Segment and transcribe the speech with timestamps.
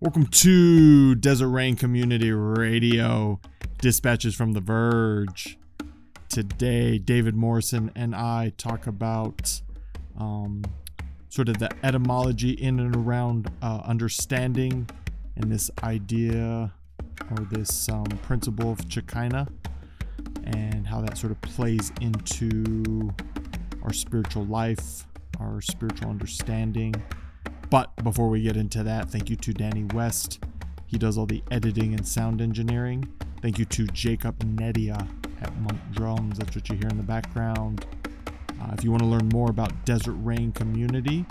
[0.00, 3.40] Welcome to Desert Rain Community Radio,
[3.78, 5.58] dispatches from The Verge.
[6.28, 9.60] Today, David Morrison and I talk about
[10.16, 10.62] um,
[11.30, 14.88] sort of the etymology in and around uh, understanding
[15.34, 16.72] and this idea
[17.32, 19.48] or this um, principle of Shekinah
[20.44, 23.12] and how that sort of plays into
[23.82, 25.08] our spiritual life,
[25.40, 26.94] our spiritual understanding.
[27.70, 30.42] But before we get into that, thank you to Danny West.
[30.86, 33.12] He does all the editing and sound engineering.
[33.42, 35.06] Thank you to Jacob Nedia
[35.42, 36.38] at Monk Drums.
[36.38, 37.84] That's what you hear in the background.
[38.26, 41.26] Uh, if you want to learn more about Desert Rain Community,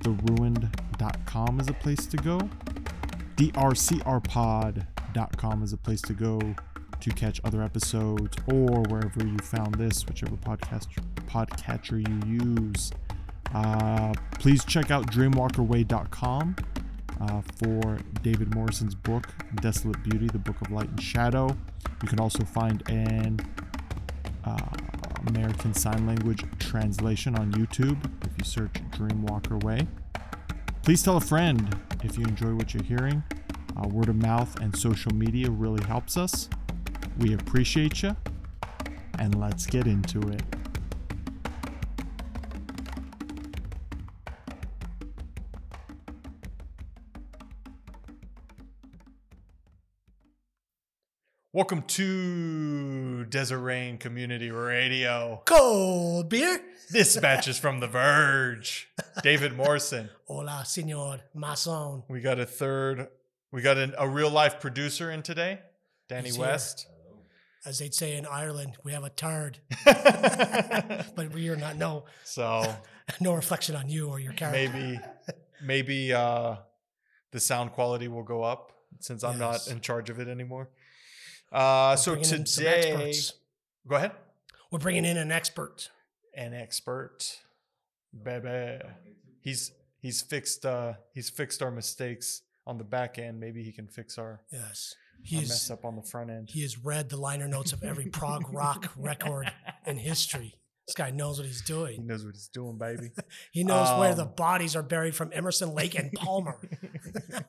[0.00, 2.40] theruined.com is a place to go.
[3.36, 4.82] drcrpod.com
[5.62, 6.40] is a place to go
[7.00, 10.86] to catch other episodes or wherever you found this, whichever podcast
[11.26, 12.92] podcatcher you use.
[13.54, 16.56] Uh, please check out dreamwalkerway.com
[17.20, 21.56] uh, for David Morrison's book, Desolate Beauty, the Book of Light and Shadow.
[22.02, 23.38] You can also find an
[24.44, 24.58] uh,
[25.28, 29.86] American Sign Language translation on YouTube if you search Dreamwalker Way.
[30.82, 33.22] Please tell a friend if you enjoy what you're hearing.
[33.76, 36.48] Uh, word of mouth and social media really helps us.
[37.18, 38.16] We appreciate you,
[39.18, 40.42] and let's get into it.
[51.54, 55.42] Welcome to Desert Rain Community Radio.
[55.44, 56.62] Cold beer.
[56.88, 58.88] This match is from The Verge.
[59.22, 60.08] David Morrison.
[60.24, 62.04] Hola, senor mason.
[62.08, 63.08] We got a third,
[63.50, 65.60] we got an, a real life producer in today,
[66.08, 66.46] Danny He's here.
[66.46, 66.86] West.
[67.66, 71.76] As they'd say in Ireland, we have a turd, but we are not.
[71.76, 72.64] No, so
[73.20, 74.72] no reflection on you or your character.
[74.72, 75.00] maybe,
[75.62, 76.56] maybe uh,
[77.30, 80.70] the sound quality will go up since I'm not in charge of it anymore.
[81.52, 83.34] Uh, so some today, experts.
[83.86, 84.12] go ahead.
[84.70, 85.90] We're bringing in an expert.
[86.34, 87.38] An expert,
[88.24, 88.82] baby.
[89.40, 93.38] He's he's fixed uh he's fixed our mistakes on the back end.
[93.38, 94.94] Maybe he can fix our, Yes,
[95.34, 96.48] our mess up on the front end.
[96.50, 99.52] he has read the liner notes of every prog rock record
[99.86, 100.54] in history.
[100.86, 101.96] This guy knows what he's doing.
[102.00, 103.10] He knows what he's doing, baby.
[103.52, 106.58] He knows where the Um, bodies are buried from Emerson Lake and Palmer.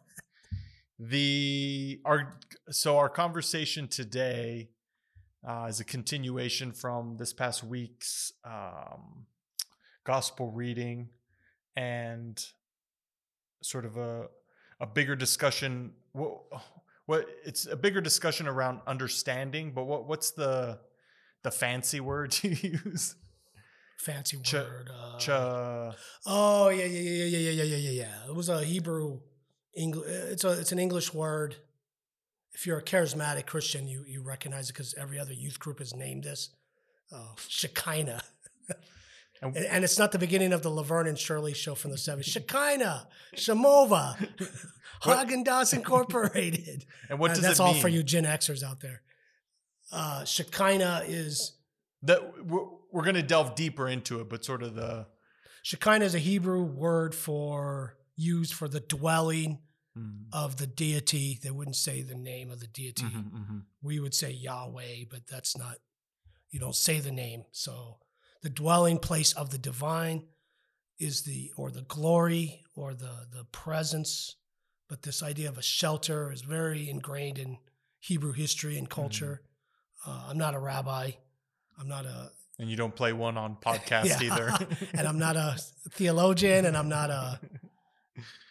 [0.99, 2.37] the our
[2.69, 4.69] so our conversation today
[5.47, 9.25] uh, is a continuation from this past week's um,
[10.05, 11.09] gospel reading
[11.75, 12.45] and
[13.61, 14.27] sort of a
[14.79, 16.41] a bigger discussion what
[17.05, 20.79] what it's a bigger discussion around understanding but what what's the
[21.43, 22.51] the fancy word you
[22.85, 23.15] use
[23.97, 24.89] Fancy Ch- word.
[24.93, 28.27] Uh, Cha, Oh yeah, yeah, yeah, yeah, yeah, yeah, yeah, yeah, yeah.
[28.27, 29.21] It was a Hebrew
[29.75, 30.05] English.
[30.07, 31.55] It's a it's an English word.
[32.53, 35.95] If you're a charismatic Christian, you you recognize it because every other youth group has
[35.95, 36.49] named this
[37.11, 38.23] uh, Shekinah.
[39.41, 42.23] And- And, it's not the beginning of the Laverne and Shirley show from the 70s.
[42.23, 44.15] Shekinah, Shamova,
[45.03, 46.85] What- Haagen Dazs Incorporated.
[47.09, 47.81] and what Uh, does that's it all mean?
[47.81, 49.01] for you Gen Xers out there.
[49.91, 51.57] Uh, Shekinah is
[52.03, 52.63] that we're,
[52.93, 55.07] we're going to delve deeper into it but sort of the
[55.63, 59.59] Shekinah is a Hebrew word for used for the dwelling
[59.97, 61.39] mm, of the deity.
[61.41, 63.03] They wouldn't say the name of the deity.
[63.03, 63.61] mhm, mhm.
[63.81, 65.77] We would say Yahweh, but that's not,
[66.51, 67.45] you don't say the name.
[67.51, 67.99] So
[68.41, 70.27] the dwelling place of the divine
[70.99, 74.35] is the, or the glory or the, the presence.
[74.89, 77.57] But this idea of a shelter is very ingrained in
[77.99, 79.41] Hebrew history and culture.
[80.05, 81.11] Uh, I'm not a rabbi.
[81.79, 84.21] I'm not a, And you don't play one on podcast Yeah.
[84.21, 84.51] either.
[84.93, 85.55] and I'm not a
[85.91, 87.39] theologian and I'm not a,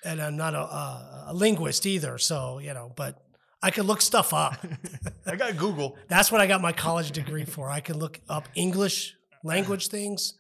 [0.05, 2.19] and I'm not a, a, a linguist either.
[2.19, 3.23] So, you know, but
[3.63, 4.65] I can look stuff up.
[5.27, 5.97] I got Google.
[6.09, 7.71] That's what I got my college degree for.
[7.71, 9.15] I can look up English
[9.45, 10.35] language things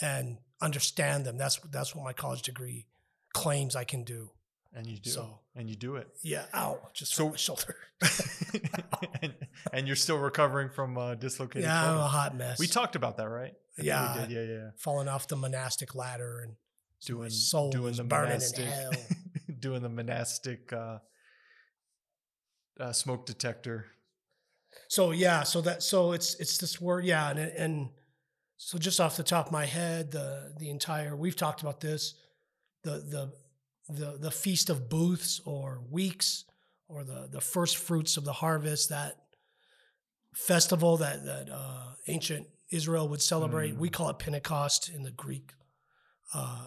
[0.00, 1.36] and understand them.
[1.38, 2.86] That's that's what my college degree
[3.32, 4.30] claims I can do.
[4.74, 5.10] And you do.
[5.10, 6.06] So- and you do it.
[6.22, 6.44] Yeah.
[6.54, 6.78] Ow.
[6.94, 7.74] Just So- shoulder.
[9.22, 9.34] and,
[9.72, 12.60] and you're still recovering from uh, dislocated Yeah, I'm a hot mess.
[12.60, 13.54] We talked about that, right?
[13.76, 14.14] Yeah.
[14.14, 14.30] We did.
[14.30, 14.70] Yeah, yeah.
[14.76, 16.54] falling off the monastic ladder and
[17.06, 18.92] Doing, soul doing the monastic, in hell.
[19.60, 20.98] doing the monastic uh,
[22.80, 23.86] uh, smoke detector.
[24.88, 27.88] So yeah, so that so it's it's this word, yeah, and and
[28.56, 32.14] so just off the top of my head, the the entire we've talked about this,
[32.82, 33.32] the the
[33.88, 36.44] the the feast of booths or weeks
[36.88, 39.14] or the the first fruits of the harvest that
[40.34, 43.74] festival that that uh, ancient Israel would celebrate.
[43.74, 43.78] Mm.
[43.78, 45.52] We call it Pentecost in the Greek.
[46.34, 46.66] Uh,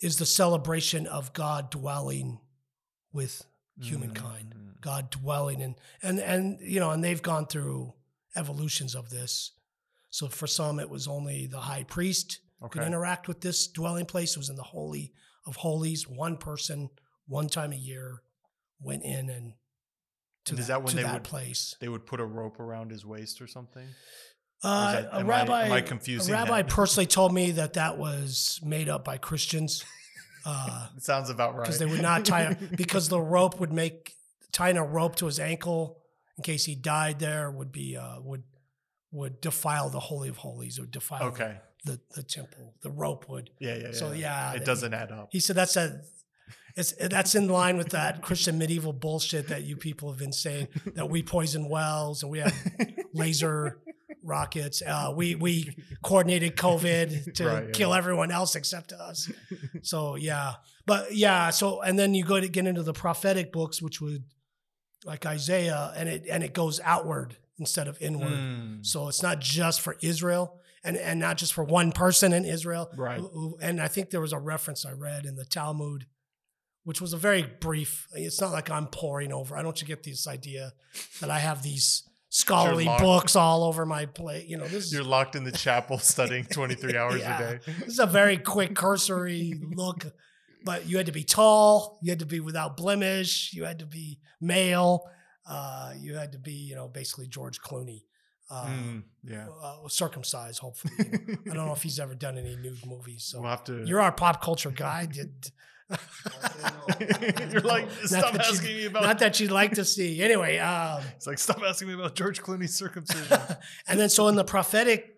[0.00, 2.40] is the celebration of God dwelling
[3.12, 3.44] with
[3.80, 4.54] humankind.
[4.56, 4.80] Mm.
[4.80, 7.94] God dwelling in and and you know, and they've gone through
[8.36, 9.52] evolutions of this.
[10.10, 12.40] So for some, it was only the high priest
[12.70, 14.32] could interact with this dwelling place.
[14.32, 15.12] It was in the holy
[15.46, 16.08] of holies.
[16.08, 16.90] One person,
[17.26, 18.22] one time a year,
[18.80, 19.52] went in and
[20.46, 21.76] to And is that, when they that would- place.
[21.80, 23.86] They would put a rope around his waist or something.
[24.64, 26.70] Uh, that- a am I- rabbi, am I a confusing rabbi that?
[26.74, 29.84] personally told me that that was made up by Christians.
[30.44, 31.62] Uh, It sounds about right.
[31.64, 34.14] because they would not tie because the rope would make
[34.52, 35.98] tying a rope to his ankle
[36.36, 38.42] in case he died there would be uh, would
[39.12, 41.56] would defile the holy of holies or defile okay.
[41.84, 42.74] the, the temple.
[42.82, 43.50] The rope would.
[43.58, 43.92] Yeah, yeah, yeah.
[43.92, 45.28] So yeah, it that- doesn't add up.
[45.32, 46.00] He said that's a
[46.76, 50.68] it's that's in line with that Christian medieval bullshit that you people have been saying
[50.94, 52.54] that we poison wells and we have
[53.12, 53.78] laser
[54.28, 54.82] rockets.
[54.86, 57.70] Uh, we we coordinated COVID to Right, yeah.
[57.72, 59.30] kill everyone else except us.
[59.82, 60.54] So yeah,
[60.86, 61.50] but yeah.
[61.50, 64.24] So and then you go to get into the prophetic books, which would
[65.04, 68.32] like Isaiah, and it and it goes outward instead of inward.
[68.32, 72.44] Mm, So it's not just for Israel and, and not just for one person in
[72.44, 72.88] Israel.
[72.96, 73.18] Right.
[73.18, 76.06] who- and I think there was a reference I read in the Talmud,
[76.84, 78.06] which was a very brief.
[78.14, 79.56] It's not like I'm poring over.
[79.56, 80.72] I don't you get this idea
[81.20, 82.07] that I have these
[82.38, 84.46] scholarly books all over my plate.
[84.46, 87.38] You know, this You're is, locked in the chapel studying 23 hours Yeah.
[87.38, 87.72] a day.
[87.80, 90.06] this is a very quick cursory look.
[90.64, 91.98] But you had to be tall.
[92.02, 93.52] You had to be without blemish.
[93.54, 95.08] You had to be male.
[95.46, 98.02] Uh, you had to be, you know, basically George Clooney.
[98.50, 99.46] Uh, Mm, yeah.
[99.62, 100.94] uh, circumcised, hopefully.
[100.98, 101.52] you know.
[101.52, 103.24] I don't know if he's ever done any nude movies.
[103.24, 103.84] So We'll have to.
[103.84, 105.06] you're our pop culture guy.
[105.06, 105.50] Did,
[107.50, 109.02] You're like, stop asking me about.
[109.02, 110.22] not that you'd like to see.
[110.22, 113.38] Anyway, um, it's like, stop asking me about George Clooney's circumcision.
[113.88, 115.16] and then so in the prophetic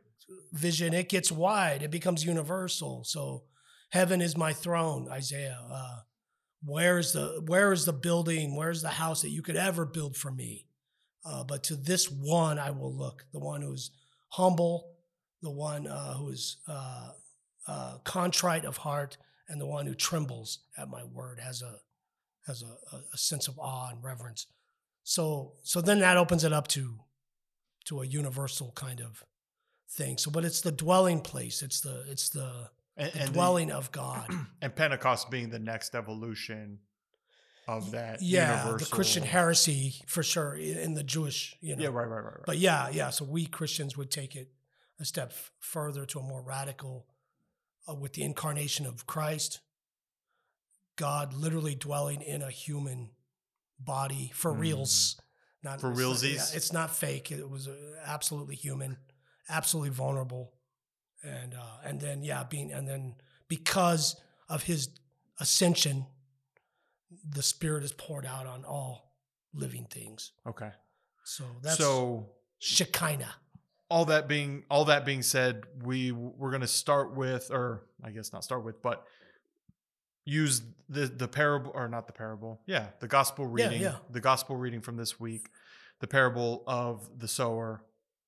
[0.52, 1.82] vision, it gets wide.
[1.82, 3.02] It becomes universal.
[3.04, 3.44] So
[3.90, 5.58] heaven is my throne, Isaiah.
[5.70, 6.00] Uh,
[6.64, 8.54] where is the where is the building?
[8.54, 10.66] Where's the house that you could ever build for me?
[11.24, 13.90] Uh, but to this one I will look, the one who's
[14.28, 14.92] humble,
[15.42, 17.10] the one uh, who is uh,
[17.66, 19.16] uh, contrite of heart,
[19.50, 21.76] and the one who trembles at my word, has a
[22.46, 24.46] has a, a, sense of awe and reverence.
[25.02, 27.00] So so then that opens it up to
[27.86, 29.24] to a universal kind of
[29.90, 30.16] thing.
[30.16, 31.62] So, but it's the dwelling place.
[31.62, 34.30] It's the it's the, and, the and the- dwelling of God.
[34.62, 36.78] and Pentecost being the next evolution
[37.68, 38.22] of that.
[38.22, 41.82] yeah, universal, the Christian heresy for sure in the Jewish, you know.
[41.82, 42.46] Yeah, right, right, right, right.
[42.46, 43.10] But yeah, yeah.
[43.10, 44.48] So we Christians would take it
[44.98, 47.06] a step further to a more radical,
[47.90, 49.60] uh, with the incarnation of Christ,
[50.96, 53.10] God literally dwelling in a human
[53.78, 55.20] body for reals.
[55.62, 55.80] Not Mm.
[55.80, 56.36] For realsies?
[56.36, 57.30] yeah, it's not fake.
[57.30, 58.96] It was uh, absolutely human,
[59.48, 60.52] absolutely vulnerable,
[61.22, 63.16] and uh, and then yeah, being and then
[63.48, 64.16] because
[64.48, 64.88] of his
[65.38, 66.06] ascension,
[67.28, 69.14] the Spirit is poured out on all
[69.52, 70.32] living things.
[70.46, 70.70] okay.
[71.24, 73.34] So that's so Shekinah.
[73.90, 78.32] All that being all that being said, we we're gonna start with, or I guess
[78.32, 79.04] not start with, but
[80.24, 83.96] use the the parable or not the parable, yeah, the gospel Yeah, reading, yeah.
[84.10, 85.48] the gospel reading from this week,
[86.00, 87.82] the parable of the sower,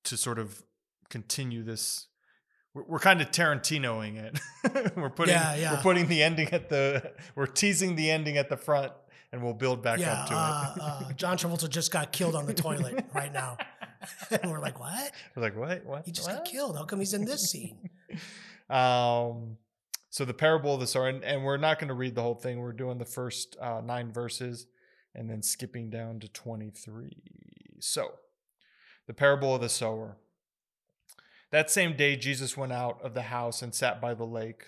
[0.05, 0.63] to sort of
[1.11, 2.09] continue this.
[2.75, 4.41] We're, we're kind of Tarantinoing it.
[4.97, 5.73] we're putting Yeah, yeah.
[5.75, 8.93] we're putting the ending at the we're teasing the ending at the front,
[9.31, 10.83] and we'll build back yeah, up to uh, it.
[10.83, 13.59] uh, John Travolta just got killed on the toilet right now,
[14.31, 15.13] and we're like, "What?
[15.35, 15.85] we're like, what?
[15.85, 16.07] What?
[16.07, 16.39] He just what?
[16.39, 16.77] got killed?
[16.77, 17.91] How come he's in this scene?"
[18.71, 19.59] Um,
[20.09, 22.35] so the parable of the sower, and, and we're not going to read the whole
[22.35, 22.59] thing.
[22.61, 24.67] We're doing the first uh, nine verses
[25.15, 27.11] and then skipping down to 23.
[27.81, 28.13] So
[29.07, 30.17] the parable of the sower.
[31.51, 34.65] That same day, Jesus went out of the house and sat by the lake.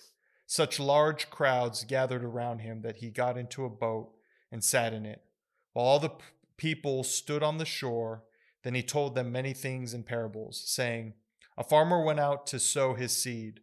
[0.46, 4.10] Such large crowds gathered around him that he got into a boat
[4.52, 5.22] and sat in it.
[5.72, 6.12] While all the
[6.58, 8.22] people stood on the shore,
[8.64, 11.12] then he told them many things in parables, saying,
[11.56, 13.60] A farmer went out to sow his seed.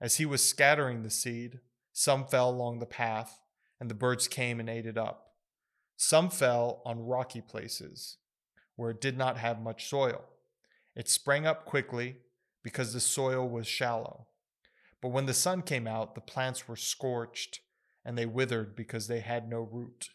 [0.00, 1.60] As he was scattering the seed,
[1.92, 3.40] some fell along the path,
[3.80, 5.32] and the birds came and ate it up.
[5.96, 8.18] Some fell on rocky places,
[8.76, 10.24] where it did not have much soil.
[10.94, 12.18] It sprang up quickly
[12.62, 14.28] because the soil was shallow.
[15.02, 17.60] But when the sun came out, the plants were scorched,
[18.04, 20.10] and they withered because they had no root.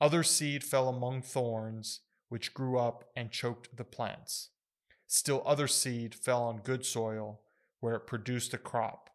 [0.00, 4.50] Other seed fell among thorns, which grew up and choked the plants.
[5.06, 7.40] Still other seed fell on good soil,
[7.80, 9.10] where it produced a crop,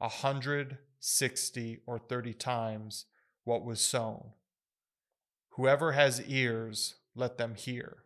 [0.00, 3.06] a hundred, sixty, or thirty times
[3.44, 4.32] what was sown.
[5.50, 7.98] Whoever has ears, let them hear.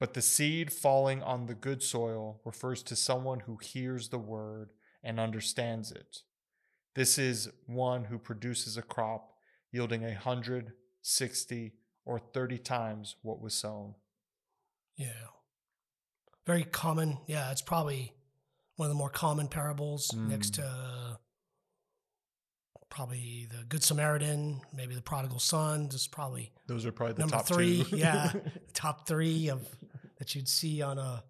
[0.00, 4.70] But the seed falling on the good soil refers to someone who hears the word
[5.02, 6.22] and understands it.
[6.94, 9.34] This is one who produces a crop
[9.72, 11.72] yielding a hundred, 60,
[12.04, 13.94] or 30 times what was sown.
[14.96, 15.08] Yeah.
[16.46, 17.18] Very common.
[17.26, 18.12] Yeah, it's probably
[18.76, 20.56] one of the more common parables next Mm.
[20.56, 21.16] to uh,
[22.90, 25.88] probably the Good Samaritan, maybe the prodigal son.
[25.88, 27.84] Just probably Those are probably the number top three.
[27.92, 28.32] yeah,
[28.74, 29.66] top three of
[30.18, 31.24] that you'd see on a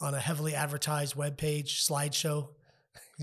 [0.00, 2.48] on a heavily advertised web page slideshow.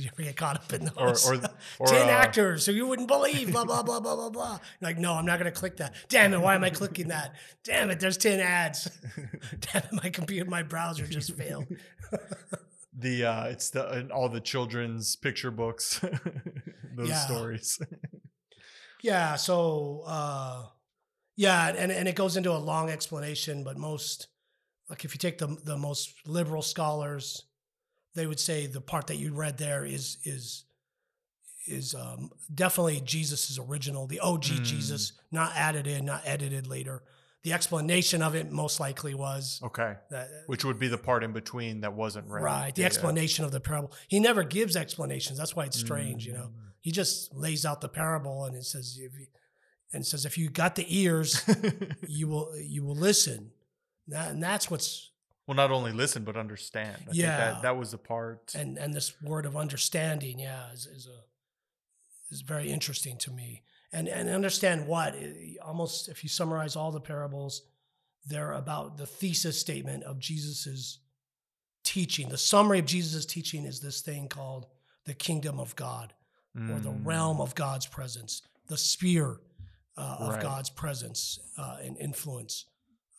[0.01, 1.27] You ever get caught up in those?
[1.29, 1.35] or,
[1.79, 4.59] or Ten uh, actors who you wouldn't believe, blah blah blah blah blah blah.
[4.79, 5.93] You're like, no, I'm not gonna click that.
[6.09, 7.35] Damn it, why am I clicking that?
[7.63, 8.89] Damn it, there's ten ads.
[9.59, 11.65] Damn it, my computer, my browser just failed.
[12.99, 15.99] the uh it's the and all the children's picture books
[16.95, 17.25] those Yeah.
[17.25, 17.79] stories
[19.03, 20.65] Yeah, so uh
[21.35, 24.27] yeah, and and it goes into a long explanation, but most
[24.89, 27.43] like if you take the the most liberal scholars,
[28.17, 30.65] they would say the part that you read there is is
[31.65, 34.63] is um, definitely Jesus's original, the OG Mm.
[34.63, 37.03] Jesus, not added in, not edited later.
[37.43, 41.31] The explanation of it most likely was okay that which would be the part in
[41.33, 42.73] between that wasn't read right.
[42.75, 42.87] The Yeah, yeah.
[42.87, 43.91] explanation of the parable.
[44.07, 45.37] He never gives explanations.
[45.37, 46.49] That's why it's strange, you know.
[46.51, 46.71] Mm.
[46.81, 49.27] He just lays out the parable and it says if you,
[49.93, 51.41] and says if you got the ears,
[52.07, 53.51] you will you will listen.
[54.07, 55.11] That, and that's what's
[55.47, 57.37] well not only listen but understand I think Yeah.
[57.37, 61.19] that, that was the part and and this word of understanding, yeah, is, is a
[62.29, 63.63] is very interesting to me.
[63.93, 67.63] And and understand what Eh, almost if you summarize all the parables,
[68.25, 70.99] they're about the thesis statement of Jesus's
[71.83, 72.27] teaching.
[72.29, 74.65] The summary of jesus's teaching is this thing called
[75.05, 76.13] the kingdom of God
[76.71, 77.05] or the Mm.
[77.05, 79.39] realm of God's presence, the sphere
[79.95, 80.41] uh, of Right.
[80.41, 82.65] God's presence uh, and influence.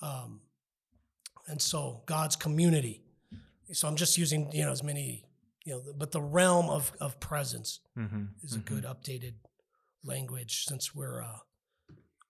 [0.02, 0.40] Um,
[1.48, 3.02] and so God's community.
[3.72, 5.24] So I'm just using, you know, as many,
[5.64, 8.64] you know, but the realm of, of presence Mhm, is a mhm.
[8.64, 9.34] good updated
[10.04, 11.38] language since we're, uh,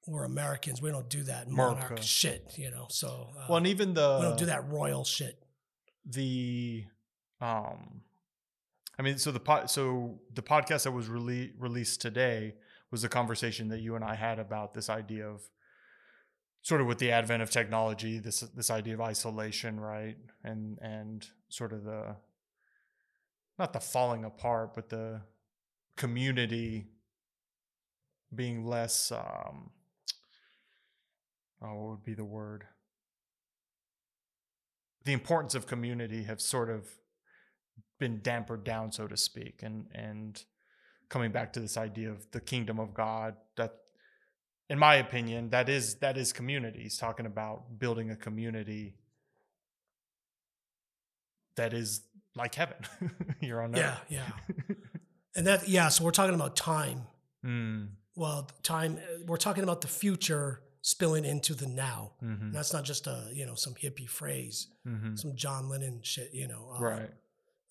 [0.07, 0.81] we're Americans.
[0.83, 1.81] We don't do that America.
[1.83, 5.05] monarch shit, you know, so uh, well and even the we don't do that royal
[5.05, 5.43] shit.
[6.07, 6.85] the
[7.41, 8.01] um
[8.99, 12.55] i mean so the pod so the podcast that was rele- released today
[12.91, 15.43] was a conversation that you and i had about this idea of
[16.63, 21.29] sort of with the advent of technology this this idea of isolation right and and
[21.49, 22.17] sort of the
[23.59, 25.21] not the falling apart but the
[25.97, 26.87] community
[28.35, 29.71] being less um
[31.63, 32.65] oh what would be the word
[35.05, 36.87] the importance of community have sort of
[37.99, 40.45] been dampered down, so to speak, and and
[41.09, 43.35] coming back to this idea of the kingdom of God.
[43.57, 43.75] That,
[44.71, 46.81] in my opinion, that is that is community.
[46.83, 48.95] He's talking about building a community
[51.57, 52.03] that is
[52.37, 52.77] like heaven.
[53.41, 54.01] You're on Yeah, earth.
[54.09, 54.31] yeah.
[55.37, 57.03] And that, yeah, so we're talking about time.
[57.47, 62.13] Mm, Well, time, we're talking about the future spilling into the now.
[62.21, 65.17] mhm, And that's not just a, you know, some hippie phrase, mhm.
[65.17, 66.73] some John Lennon shit, you know.
[66.77, 67.11] uh, Right.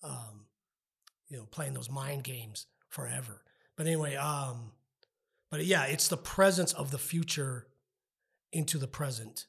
[0.02, 0.46] Um,
[1.28, 3.42] you know, playing those mind games forever.
[3.76, 4.72] But anyway, um,
[5.50, 7.66] but yeah, it's the presence of the future
[8.52, 9.46] into the present,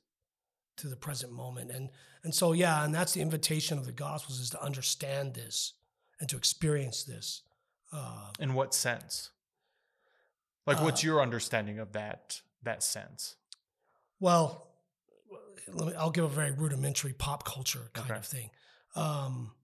[0.78, 1.72] to the present moment.
[1.72, 1.90] And
[2.24, 5.74] and so yeah, and that's the invitation of the gospels is to understand this
[6.20, 7.44] and to experience this.
[7.92, 9.32] Uh, In what sense?
[10.68, 13.36] Like, what's Uh, your understanding of that that sense?
[14.20, 14.68] Well,
[15.68, 18.20] let me, I'll give a very rudimentary pop culture kind Okay.
[18.20, 18.52] of thing.
[18.96, 19.56] Um,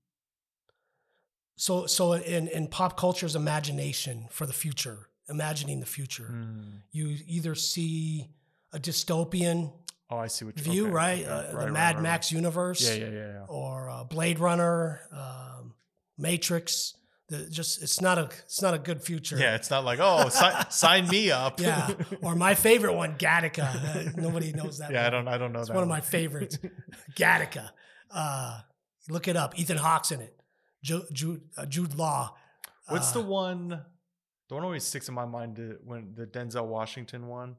[1.57, 6.81] so, so in in pop culture's imagination for the future, imagining the future, Mm.
[6.91, 8.29] you either see
[8.73, 9.71] a dystopian
[10.09, 11.19] Oh, I see what view, okay, right?
[11.23, 13.45] okay, Uh, right, the right, Mad right, Max universe, Yeah, yeah, yeah, yeah.
[13.47, 15.73] or uh, Blade Runner, um,
[16.17, 16.93] Matrix.
[17.27, 19.35] The, just it's not a it's not a good future.
[19.35, 21.59] Yeah, it's not like oh, si- sign me up.
[21.59, 21.89] yeah.
[22.21, 23.65] Or my favorite one, Gattaca.
[23.65, 24.91] Uh, nobody knows that.
[24.91, 25.73] yeah, I don't, I don't know that It's that.
[25.73, 26.59] one of my favorites.
[27.15, 27.71] Gattaca.
[28.11, 28.59] Uh,
[29.09, 29.57] look it up.
[29.57, 30.39] Ethan Hawke's in it.
[30.83, 32.35] Jude, Jude, uh, Jude Law.
[32.89, 33.81] What's Uh, the one?
[34.47, 35.57] The one always sticks in my mind.
[35.83, 37.55] When the Denzel Washington one,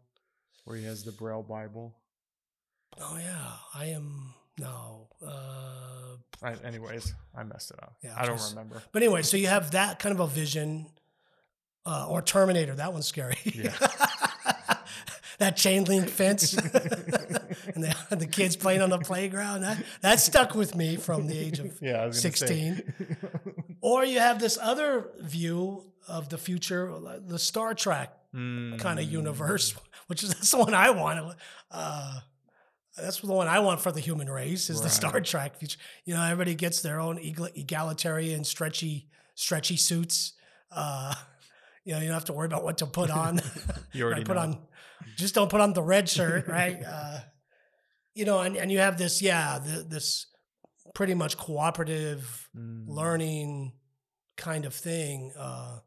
[0.64, 1.94] where he has the Braille Bible.
[3.00, 5.08] Oh yeah, I am no.
[5.24, 7.96] Uh, I, anyways, I messed it up.
[8.02, 8.82] Yeah, I don't just- remember.
[8.92, 10.86] but anyway, so you have that kind of a vision,
[11.84, 12.74] uh, or Terminator.
[12.74, 13.36] That one's scary.
[13.44, 13.74] Yeah.
[15.38, 19.62] that chain link fence, and the, the kids playing on the playground.
[19.62, 22.30] That that stuck with me from the age of Yeah, gonna say.
[22.30, 23.16] 16.
[23.82, 26.92] Or you have this other view of the future,
[27.26, 29.10] the Star Trek kind of Mm.
[29.10, 29.74] universe,
[30.08, 31.36] which is that's the one I want.
[31.70, 32.20] Uh,
[32.96, 35.78] that's the one I want for the human race is the Star Trek future.
[36.04, 40.32] You know, everybody gets their own egalitarian, stretchy, stretchy suits.
[40.70, 41.14] Uh,
[41.84, 43.40] You know, you don't have to worry about what to put on.
[43.92, 44.42] You already Right, put know.
[44.42, 44.58] on,
[45.16, 46.82] just don't put on the red shirt, right?
[46.84, 47.18] uh,
[48.12, 50.26] you know, and, and you have this, yeah, the, this
[50.96, 52.88] pretty much cooperative Mm.
[52.88, 53.72] learning
[54.36, 55.78] kind of thing, uh,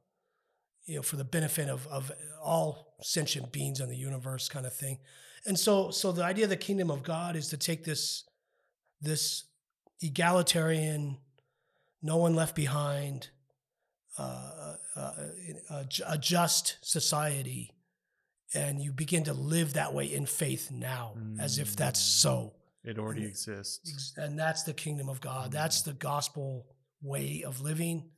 [0.89, 4.73] you know, for the benefit of, of all sentient beings in the universe kind of
[4.73, 4.97] thing.
[5.45, 8.23] And so, so the idea of the kingdom of God is to take this,
[9.01, 9.43] this
[10.01, 11.17] egalitarian,
[12.01, 13.29] no one left behind,
[14.17, 15.11] uh, uh,
[15.69, 17.71] a, a just society,
[18.53, 22.21] and you begin to live that way in faith now, as if that's Mm.
[22.21, 22.53] so.
[22.83, 24.13] It already and- exists.
[24.17, 25.51] And that's the kingdom of God.
[25.51, 26.65] That's the gospel
[27.01, 28.09] way of living.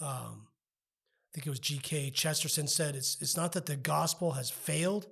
[0.00, 0.46] Um,
[1.34, 2.10] think it was G.K.
[2.10, 5.04] Chesterton said it's it's not that the gospel has failed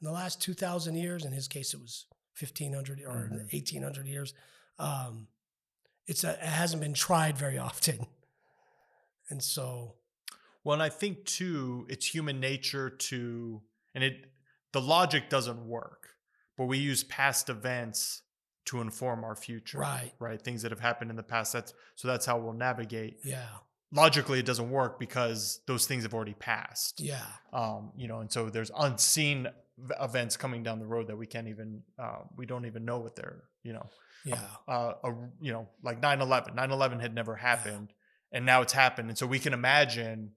[0.00, 1.24] in the last two thousand years.
[1.24, 3.48] In his case, it was fifteen hundred or Mhm.
[3.52, 4.34] eighteen hundred years.
[4.78, 5.28] Um,
[6.06, 8.06] it's a, it hasn't been tried very often,
[9.30, 9.94] and so
[10.64, 13.62] Well, and I think too, it's human nature to,
[13.94, 14.30] and it,
[14.72, 16.08] the logic doesn't work,
[16.56, 18.22] but we use past events
[18.66, 19.78] to inform our future.
[19.78, 20.40] right, Right.
[20.42, 21.52] Things that have happened in the past.
[21.52, 23.18] That's so that's how we'll navigate.
[23.24, 23.46] yeah,
[23.90, 27.00] Logically, it doesn't work because those things have already passed.
[27.00, 29.48] yeah, Um, you know, and so there's unseen
[30.00, 33.16] events coming down the road that we can't even, uh, we don't even know what
[33.16, 33.86] they're, you know,
[34.24, 36.54] yeah, uh, a, you know, like 9-11.
[36.54, 37.92] 9-11 had never happened
[38.32, 39.08] and now it's happened.
[39.08, 40.32] And so we can imagine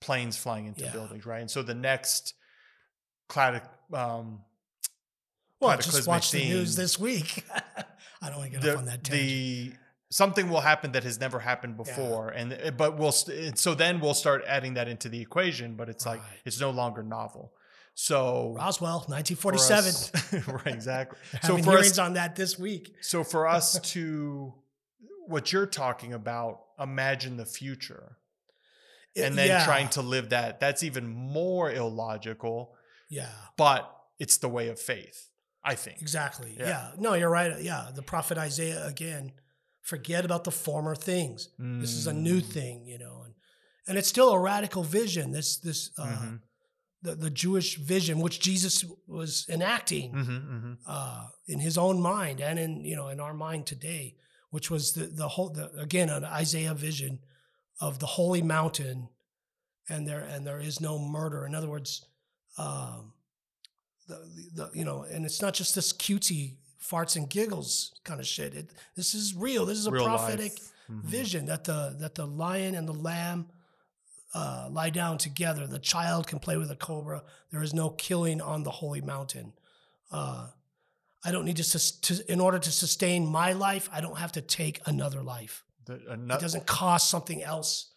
[0.00, 0.90] planes flying into Yeah.
[0.92, 1.40] buildings, right?
[1.40, 2.34] And so the next
[3.28, 3.62] cloud,
[3.92, 4.40] um,
[5.60, 7.44] Well, I just watch the news this week.
[8.22, 9.28] I don't want to get the, off on that tangent.
[9.28, 9.72] the
[10.20, 11.84] something will happen that has never happened Yeah.
[11.84, 15.68] before and eh, but we'll st- so then we'll start adding that into the equation
[15.80, 17.44] but it's like it's no longer novel
[17.94, 19.88] so Roswell, for 1947.
[19.90, 22.94] us- right exactly so for hearings us on that this week.
[23.02, 24.54] So for us to
[25.26, 28.16] what you're talking about, imagine the future
[29.14, 32.74] and then Yeah, trying to live that, that's even more illogical,
[33.10, 33.28] Yeah,
[33.58, 33.80] but
[34.18, 35.28] it's the way of faith,
[35.62, 36.00] I think.
[36.00, 36.56] exactly.
[36.58, 36.68] Yeah.
[36.68, 36.90] Yeah.
[36.98, 37.60] No, you're right.
[37.62, 37.90] Yeah.
[37.94, 39.32] The prophet Isaiah again,
[39.82, 41.48] forget about the former things.
[41.58, 42.46] This is a new Mm.
[42.52, 43.34] thing, you know, and
[43.88, 45.32] and it's still a radical vision.
[45.32, 46.40] This this uh, Mhm.
[47.02, 50.78] the the Jewish vision, which Jesus was enacting Mhm, mhm.
[50.86, 54.16] uh, in his own mind and in you know in our mind today,
[54.50, 57.18] which was the the whole the, again an Isaiah vision
[57.80, 59.08] of the holy mountain,
[59.88, 61.44] and there and there is no murder.
[61.44, 62.06] In other words,
[62.56, 63.14] um,
[64.06, 64.16] the,
[64.54, 68.54] the you know, and it's not just this cutesy farts and giggles kind of shit.
[68.54, 69.64] It, this is real.
[69.66, 70.52] This is a Real prophetic.
[70.90, 71.04] Mhm.
[71.04, 73.46] vision that the that the lion and the lamb
[74.34, 75.66] uh, lie down together.
[75.66, 77.22] The child can play with a cobra.
[77.50, 79.52] There is no killing on the holy mountain.
[80.10, 80.48] Uh,
[81.24, 83.88] I don't need to, sus- to in order to sustain my life.
[83.92, 85.64] I don't have to take another life.
[85.86, 87.90] The- It doesn't cost something else.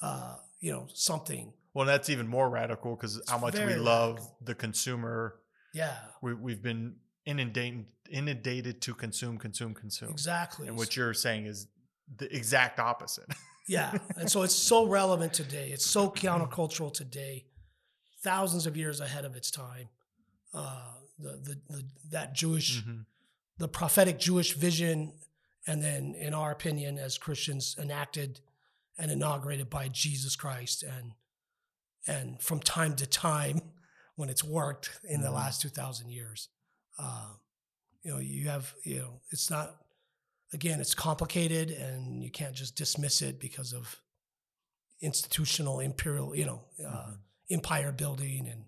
[0.00, 1.52] Uh, you know, something.
[1.74, 4.36] well, that's even more radical because how much we love radical.
[4.42, 5.36] the consumer.
[5.74, 10.10] Yeah, We, we've been inundated, inundated to consume, consume, consume.
[10.10, 10.68] exactly.
[10.68, 11.66] And what you're saying is
[12.16, 13.26] the exact opposite.
[13.68, 13.96] Yeah.
[14.16, 15.70] And so it's so relevant today.
[15.70, 17.44] It's so countercultural today,
[18.24, 19.88] thousands of years ahead of its time.
[20.52, 23.06] Uh, the, the, the, that Jewish, Mhm.
[23.58, 25.12] the prophetic Jewish vision,
[25.68, 28.40] and then, in our opinion, as Christians, enacted
[28.98, 30.82] and inaugurated by Jesus Christ.
[30.82, 31.12] And,
[32.08, 33.60] and from time to time,
[34.16, 35.34] when it's worked in the Mhm.
[35.34, 36.48] last 2,000 years,
[36.98, 37.28] uh,
[38.02, 39.76] you know, you have, you know, it's not,
[40.52, 44.00] again, it's complicated and you can't just dismiss it because of
[45.00, 47.18] institutional imperial, you know, uh, Mhm.
[47.50, 48.64] empire building and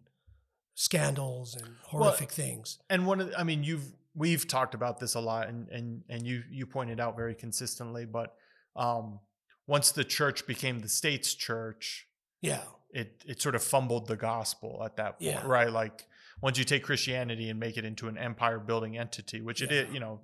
[0.74, 2.78] scandals and horrific things.
[2.90, 6.02] and one of the, i mean you've we've talked about this a lot and and
[6.08, 8.36] and you you pointed out very consistently but
[8.74, 9.20] um
[9.68, 12.08] once the church became the state's church
[12.40, 12.64] Yeah.
[12.90, 15.46] it it sort of fumbled the gospel at that point Yeah.
[15.46, 16.08] right like
[16.44, 19.92] once you take christianity and make it into an empire building entity which it is
[19.94, 20.20] you know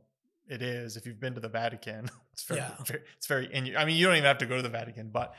[0.48, 2.02] it is if you've been to the vatican
[2.32, 2.70] it's very, Yeah.
[2.86, 5.08] very it's very in i mean you don't even have to go to the vatican
[5.20, 5.34] but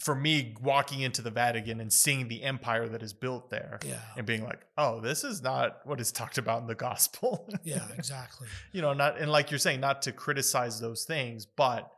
[0.00, 4.00] for me walking into the vatican and seeing the empire that is built there Yeah.
[4.16, 7.46] and being like, oh, this is not what is talked about in the gospel.
[7.62, 8.48] Yeah, exactly.
[8.72, 11.90] you know, not and like you're saying, not to criticize those things, but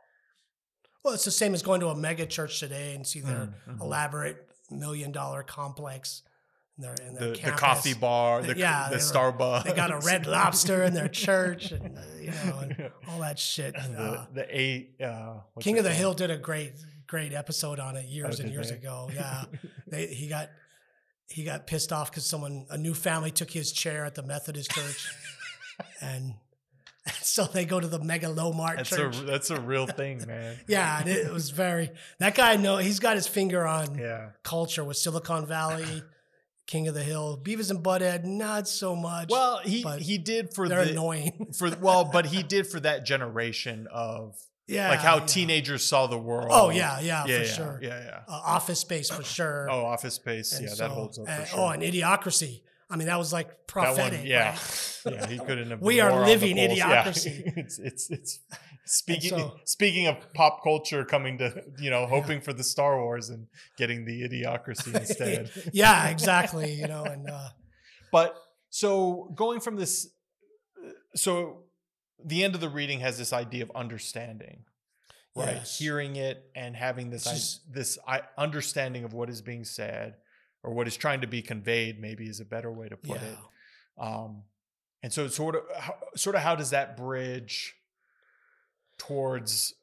[1.05, 3.77] Well, it's the same as going to a mega church today and see their Mm,
[3.77, 3.81] mhm.
[3.81, 6.21] elaborate million dollar complex
[6.77, 9.63] and their, and their the, the coffee bar, the, Yeah, the Starbucks.
[9.63, 13.39] They got a red lobster in their church and, uh, you know, and all that
[13.39, 13.75] shit.
[13.75, 14.95] And Uh, the, the eight.
[15.01, 15.99] Uh, King of the called?
[15.99, 16.73] Hill did a great,
[17.07, 18.75] great episode on it years Oh, and years they?
[18.77, 19.09] ago.
[19.15, 19.43] Yeah,
[19.87, 20.49] they, he got
[21.27, 24.69] he got pissed off because someone, a new family, took his chair at the Methodist
[24.71, 25.07] church,
[26.01, 26.35] and
[27.21, 30.57] so they go to the Mega Lo Mart That's a that's a real thing, man.
[30.67, 32.55] yeah, and it was very that guy.
[32.57, 34.29] know he's got his finger on Yeah.
[34.43, 36.03] culture with Silicon Valley,
[36.67, 38.23] King of the Hill, Beavis and Butthead.
[38.23, 39.29] Not so much.
[39.29, 41.53] Well, he he did for they're the annoying.
[41.57, 44.35] for well, but he did for that generation of
[44.67, 45.25] yeah, like how yeah.
[45.25, 46.49] teenagers saw the world.
[46.51, 47.79] Oh yeah, yeah, yeah, for yeah, sure.
[47.81, 48.19] Yeah, yeah.
[48.27, 49.69] Uh, office Space for sure.
[49.69, 50.53] Oh, Office Space.
[50.53, 51.59] And yeah, so- that holds up for and- sure.
[51.59, 52.61] Oh, and Idiocracy.
[52.87, 54.19] I mean, that was like prophetic.
[54.19, 54.95] one, yeah, right?
[55.11, 55.27] yeah.
[55.27, 55.81] He couldn't have.
[55.81, 57.57] We are more on the living idiocracy.
[57.57, 58.39] it's it's it's
[58.85, 63.29] speaking so- speaking of pop culture coming to you know hoping for the Star Wars
[63.29, 65.51] and getting the idiocracy instead.
[65.73, 66.71] yeah, exactly.
[66.73, 67.49] You know, and uh,
[68.11, 68.35] But
[68.69, 70.09] so going from this,
[71.15, 71.63] so
[72.23, 74.63] the end of the reading has this idea of understanding,
[75.35, 75.55] right?
[75.55, 75.77] Yes.
[75.79, 80.15] Hearing it and having this It's i- this i- understanding of what is being said
[80.63, 83.27] or what is trying to be conveyed, maybe is a better way to put yeah.
[83.27, 83.37] it.
[83.97, 84.43] Um,
[85.03, 87.75] and so, sort of, how, sort of, how does that bridge
[88.97, 89.73] towards?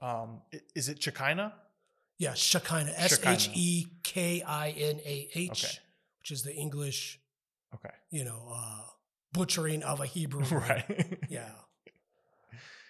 [0.00, 0.40] Um,
[0.74, 1.52] is it Shekinah?
[2.18, 3.08] Yeah, Shekinah.
[3.08, 3.32] Shekinah.
[3.32, 5.80] H E K I N A H,
[6.20, 7.18] which is the English,
[7.74, 8.82] Okay, you know, uh,
[9.32, 10.40] butchering of a Hebrew.
[10.50, 10.52] word.
[10.68, 11.18] right.
[11.28, 11.48] Yeah.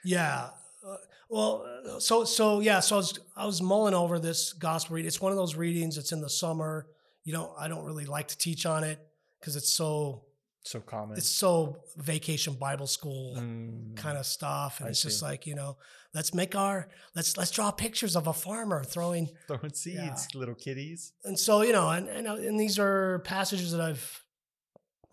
[0.05, 0.49] Yeah.
[0.87, 0.97] Uh,
[1.29, 5.07] well, uh, so so yeah, so I was I was mulling over this gospel read.
[5.07, 5.99] It's one of those readings.
[5.99, 6.87] It's in the summer.
[7.25, 7.51] You don't.
[7.59, 8.99] I don't really like to teach on it
[9.39, 10.25] because it's so
[10.63, 11.17] so common.
[11.17, 15.55] it's so vacation Bible school Mm, kind of stuff, and I it's just like you
[15.55, 15.77] know,
[16.15, 20.39] let's make our let's let's draw pictures of a farmer throwing throwing seeds, yeah.
[20.39, 21.13] little kitties.
[21.25, 24.25] and so you know, and and, and these are passages that I've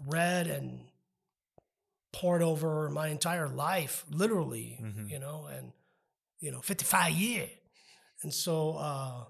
[0.05, 0.81] read and
[2.13, 5.09] pored over my entire life, literally, Mhm.
[5.09, 5.71] you know, and
[6.39, 7.49] you know, fifty five year,
[8.23, 9.23] and so uh,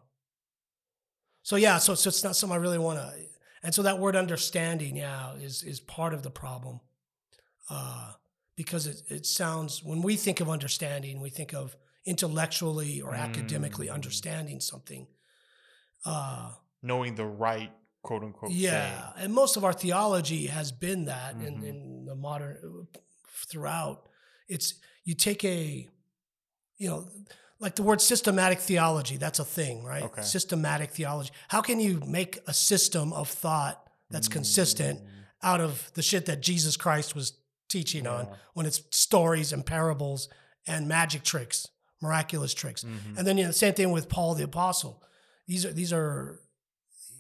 [1.44, 3.14] so yeah, so so it's not something I really want to,
[3.64, 6.80] and so that word understanding, yeah, is is part of the problem,
[7.70, 8.14] uh,
[8.56, 13.88] because it it sounds when we think of understanding, we think of intellectually or academically
[13.88, 13.94] Mm.
[13.94, 15.08] understanding something.
[16.06, 18.52] Uh, Knowing the right quote unquote.
[18.52, 21.68] yeah, and most of our theology has been that in, Mhm.
[21.68, 22.88] in the modern
[23.50, 24.08] throughout.
[24.48, 25.90] It's you take a,
[26.78, 27.10] you know,
[27.60, 29.18] like the word systematic theology.
[29.18, 30.04] That's a thing, right?
[30.04, 30.22] Okay.
[30.22, 31.32] Systematic theology.
[31.48, 35.08] How can you make a system of thought that's consistent Mm,
[35.44, 37.34] out of the shit that Jesus Christ was
[37.70, 40.30] teaching on when it's stories and parables
[40.66, 41.68] and magic tricks,
[42.02, 42.84] miraculous tricks?
[42.84, 43.18] Mhm.
[43.18, 45.04] And then you know, the same thing with Paul the apostle.
[45.48, 46.40] These are these are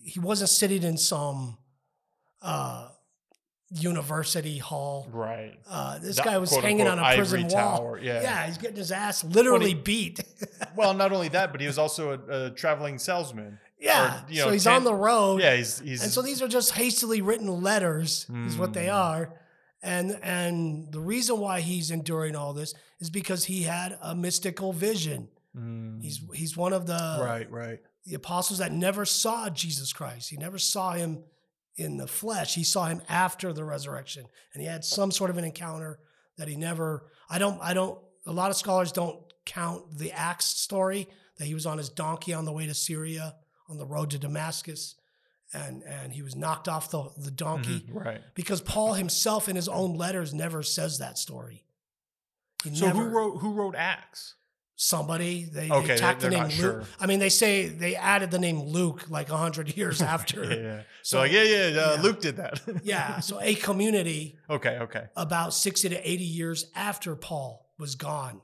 [0.04, 1.58] he wasn't sitting in some
[2.41, 2.89] uh,
[3.71, 5.08] university hall.
[5.12, 5.58] Right.
[5.69, 7.49] Uh, this That guy was hanging on a prison wall.
[7.49, 8.21] tower, yeah.
[8.21, 10.19] yeah, he's getting his ass literally Well, beat.
[10.75, 13.58] Well, not only that, but he was also a, a traveling salesman.
[13.80, 15.41] yeah, you so he's ten- on the road.
[15.41, 18.93] Yeah, he's he's and so these are just hastily written letters, is what they Mm.
[18.95, 19.34] are.
[19.84, 24.71] And and the reason why he's enduring all this is because he had a mystical
[24.73, 25.30] vision.
[25.58, 27.80] Mm, He's he's one of the right, right.
[28.06, 30.30] the apostles that never saw Jesus Christ.
[30.30, 31.23] He never saw him
[31.77, 32.55] in the flesh.
[32.55, 34.25] He saw him after the resurrection.
[34.53, 35.99] And he had some sort of an encounter
[36.37, 40.45] that he never I don't I don't a lot of scholars don't count the Acts
[40.45, 43.35] story that he was on his donkey on the way to Syria
[43.69, 44.95] on the road to Damascus
[45.53, 48.21] and and he was knocked off the, the donkey Mhm, right.
[48.35, 51.63] because Paul himself in his own letters never says that story.
[52.63, 54.35] He So who wrote who wrote Acts?
[54.77, 55.43] Somebody.
[55.43, 56.51] They, Okay, they tacked the name Luke.
[56.51, 56.83] sure.
[57.01, 60.43] I mean, they say they added the name Luke like hundred years after.
[60.45, 60.77] yeah, yeah.
[61.01, 62.01] So, So- like, yeah, yeah, uh, yeah.
[62.01, 62.61] Luke did that.
[62.83, 65.05] Yeah, So a community okay, okay.
[65.17, 68.39] about sixty to eighty years after Paul was gone.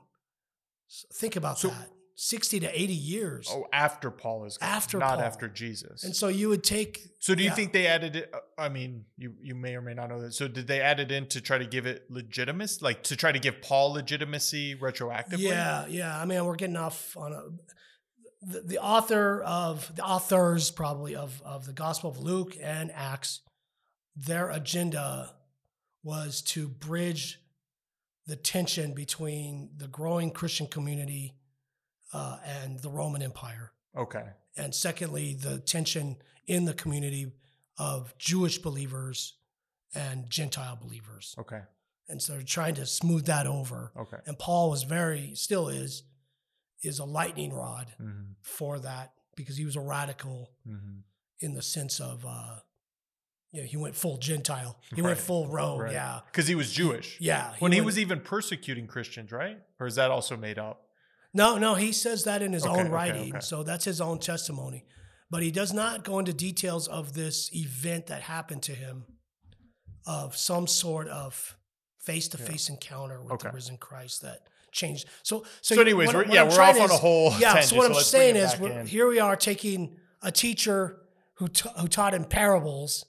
[0.88, 1.88] So think about So- that.
[2.16, 3.48] Sixty to eighty years.
[3.50, 5.20] Oh, after Paul is gone, After not Paul.
[5.20, 6.04] after Jesus.
[6.04, 7.00] And so you would take.
[7.18, 7.54] So do you yeah.
[7.56, 8.30] think they added it?
[8.32, 10.32] uh, I mean, you you may or may not know that.
[10.32, 13.32] So did they add it in to try to give it legitimacy, like to try
[13.32, 15.38] to give Paul legitimacy retroactively?
[15.40, 16.16] Yeah, yeah.
[16.16, 17.42] I mean, we're getting off on a.
[18.46, 23.40] The, the author of the authors probably of of the Gospel of Luke and Acts,
[24.14, 25.34] their agenda
[26.04, 27.40] was to bridge
[28.26, 31.34] the tension between the growing Christian community
[32.14, 34.24] uh, and the Roman Empire, Okay.
[34.56, 37.32] and secondly, the tension in the community
[37.76, 39.34] of Jewish believers
[39.94, 41.62] and Gentile believers, Okay.
[42.08, 44.18] and so they're trying to smooth that over Okay.
[44.26, 46.04] and Paul was very still is
[46.82, 48.32] is a lightning rod Mm-hmm.
[48.42, 50.98] for that because he was a radical Mm-hmm.
[51.40, 52.58] in the sense of uh
[53.52, 55.92] you know he went full Gentile he went full rogue Right.
[55.92, 57.18] yeah Because he was Jewish.
[57.20, 59.58] yeah When he was even persecuting Christians, right?
[59.80, 60.83] Or is that also made up?
[61.34, 63.40] No no he says that in his Okay, own writing okay.
[63.40, 64.84] so that's his own testimony
[65.30, 69.04] but he does not go into details of this event that happened to him
[70.06, 71.56] of some sort of
[71.98, 75.08] face to face encounter with the risen Christ that changed.
[75.22, 77.52] So, so, So anyways, what- we're- what yeah, I'm we're off on a whole Yeah.
[77.54, 81.00] tangent, so what I'm saying is we're, here we are taking a teacher
[81.38, 83.06] who ta- who taught in parables,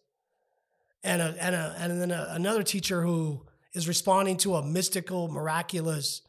[1.03, 5.27] and a and a and then a, another teacher who is responding to a mystical,
[5.27, 6.21] miraculous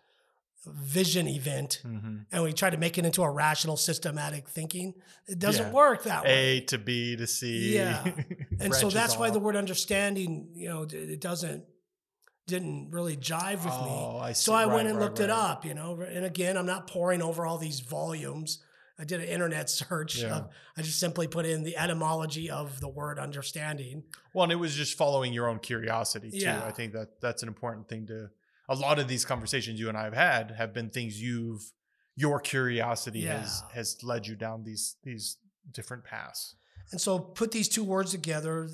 [0.66, 2.26] vision event, Mhm.
[2.32, 4.94] and we try to make it into a rational, systematic thinking.
[5.26, 5.72] It doesn't Yeah.
[5.72, 6.58] work that way.
[6.58, 7.74] A to B to C.
[7.76, 8.04] Yeah.
[8.60, 11.64] and so that's why the word understanding, you know, it doesn't
[12.46, 13.90] didn't really jive with me.
[13.90, 14.44] Oh, I see.
[14.44, 16.00] So I Right, went and right, looked it up, you know.
[16.00, 18.60] And again, I'm not poring over all these volumes.
[19.00, 20.18] I did an internet search.
[20.18, 20.36] Yeah.
[20.36, 24.04] Of, I just simply put in the etymology of the word understanding.
[24.32, 26.36] Well, and it was just following your own curiosity too.
[26.38, 26.64] Yeah.
[26.64, 28.30] I think that that's an important thing to.
[28.68, 31.72] A lot of these conversations you and I have had have been things you've
[32.16, 35.36] your curiosity has has led you down these these
[35.70, 36.54] different paths.
[36.90, 38.68] And so put these two words together.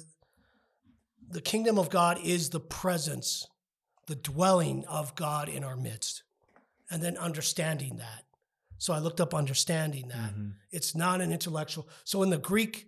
[1.29, 3.47] The kingdom of God is the presence,
[4.07, 6.23] the dwelling of God in our midst.
[6.91, 8.25] And then understanding that.
[8.77, 10.33] So I looked up understanding that.
[10.33, 10.51] Mm-hmm.
[10.71, 11.89] It's not an intellectual.
[12.05, 12.87] So in the Greek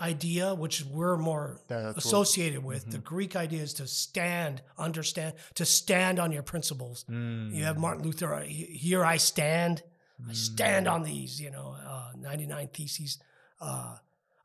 [0.00, 3.04] idea, which we're more That's what- associated with, the Mhm.
[3.04, 7.04] Greek idea is to stand, understand, to stand on your principles.
[7.08, 7.80] You have Mm.
[7.80, 9.82] Martin Luther, uh, here I stand,
[10.28, 10.92] I stand Mm.
[10.92, 13.18] on these, you know, uh, 99 Theses.
[13.60, 13.96] Uh,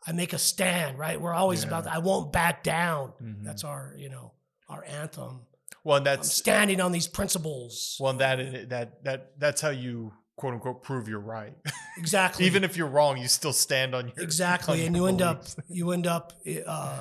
[0.06, 1.20] I make a stand, right?
[1.22, 1.92] We're always about Yeah.
[1.92, 1.94] that.
[1.96, 3.14] I won't back down.
[3.22, 3.44] Mhm.
[3.44, 4.34] That's our, you know,
[4.70, 5.46] our anthem.
[5.86, 7.98] well, and I'm that's standing on these principles.
[8.00, 11.54] well, and that that that that's how you quote unquote prove you're right.
[11.98, 12.46] exactly.
[12.46, 14.82] Even if you're wrong, you still stand on your exactly.
[14.82, 16.34] on And your you end up, you end up
[16.68, 17.00] uh,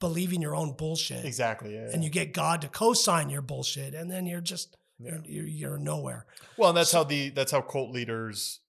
[0.00, 1.24] believing your own bullshit.
[1.24, 1.74] exactly.
[1.74, 2.06] Yeah, and yeah.
[2.06, 5.18] you get God to co-sign your bullshit, and then you're just Yeah.
[5.24, 6.26] you're, you're, nowhere.
[6.58, 8.60] Well, and that's how the that's how cult leaders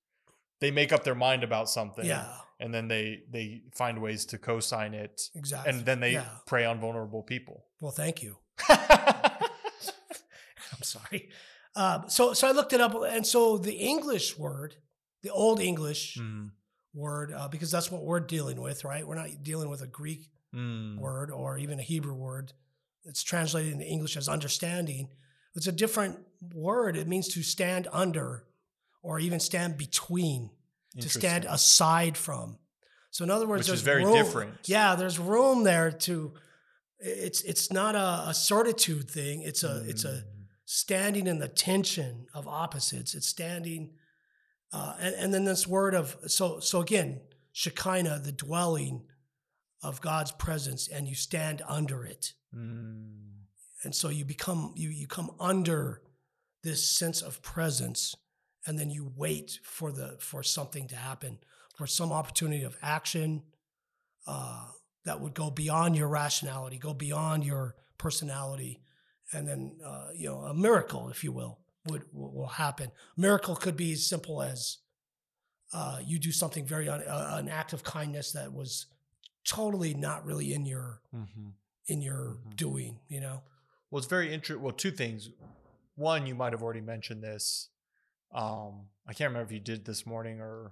[0.59, 2.05] they make up their mind about something.
[2.05, 2.27] Yeah,
[2.59, 5.73] and then they they find ways to co-sign it exactly.
[5.73, 8.37] and then they prey on vulnerable people Well, thank you.
[8.69, 9.51] I'm
[10.81, 11.29] sorry.
[11.75, 14.75] Um, so so I looked it up, and so the English word,
[15.23, 16.51] the Old English Mm,
[16.93, 19.05] word, uh, because that's what we're dealing with, right?
[19.05, 22.53] We're not dealing with a Greek mm, word or even a Hebrew word.
[23.03, 25.09] It's translated into English as understanding.
[25.55, 26.19] It's a different
[26.53, 26.95] word.
[26.97, 28.45] It means to stand under,
[29.03, 30.51] or even stand between.
[31.01, 32.57] to stand aside from.
[33.11, 34.53] So in other words, Which there's is very room- different.
[34.69, 36.33] Yeah, there's room there to.
[36.99, 39.41] It's it's not a, a certitude thing.
[39.41, 40.23] It's a it's a Mm,
[40.65, 43.13] standing in the tension of opposites.
[43.13, 43.91] It's standing,
[44.73, 49.03] uh, and and then this word of so so again, Shekinah, the dwelling
[49.81, 53.13] of God's presence, and you stand under it, mm,
[53.83, 56.01] and so you become you you come under
[56.63, 58.15] this sense of presence
[58.65, 61.37] and then you wait for the for something to happen
[61.75, 63.43] for some opportunity of action
[64.27, 64.65] uh,
[65.05, 68.81] that would go beyond your rationality go beyond your personality
[69.33, 73.77] and then uh, you know a miracle if you will would will happen miracle could
[73.77, 74.77] be as simple as
[75.73, 78.87] uh, you do something very un- uh, an act of kindness that was
[79.47, 81.51] totally not really in your mhm.
[81.87, 82.55] in your Mhm.
[82.55, 83.43] doing you know
[83.89, 85.29] well it's very interesting well two things
[85.95, 87.69] one you might have already mentioned this
[88.33, 90.71] um i can't remember if you did this morning or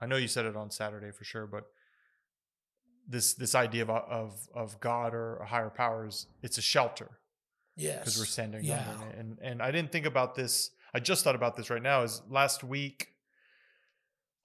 [0.00, 1.64] i know you said it on saturday for sure but
[3.08, 7.18] this this idea of of of god or a higher powers it's a shelter
[7.76, 8.84] yes because we're standing yeah.
[9.10, 9.18] it.
[9.18, 10.70] And and I didn't think about this.
[10.94, 12.02] I just thought about this right now.
[12.02, 13.08] Is last week.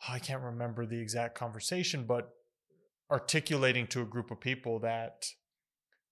[0.08, 2.36] Oh, I can't remember the exact conversation, but
[3.10, 5.34] articulating to a group of people that,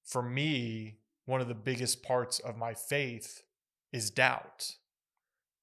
[0.04, 3.43] for me, one of the biggest parts of my faith
[3.91, 4.75] is doubt.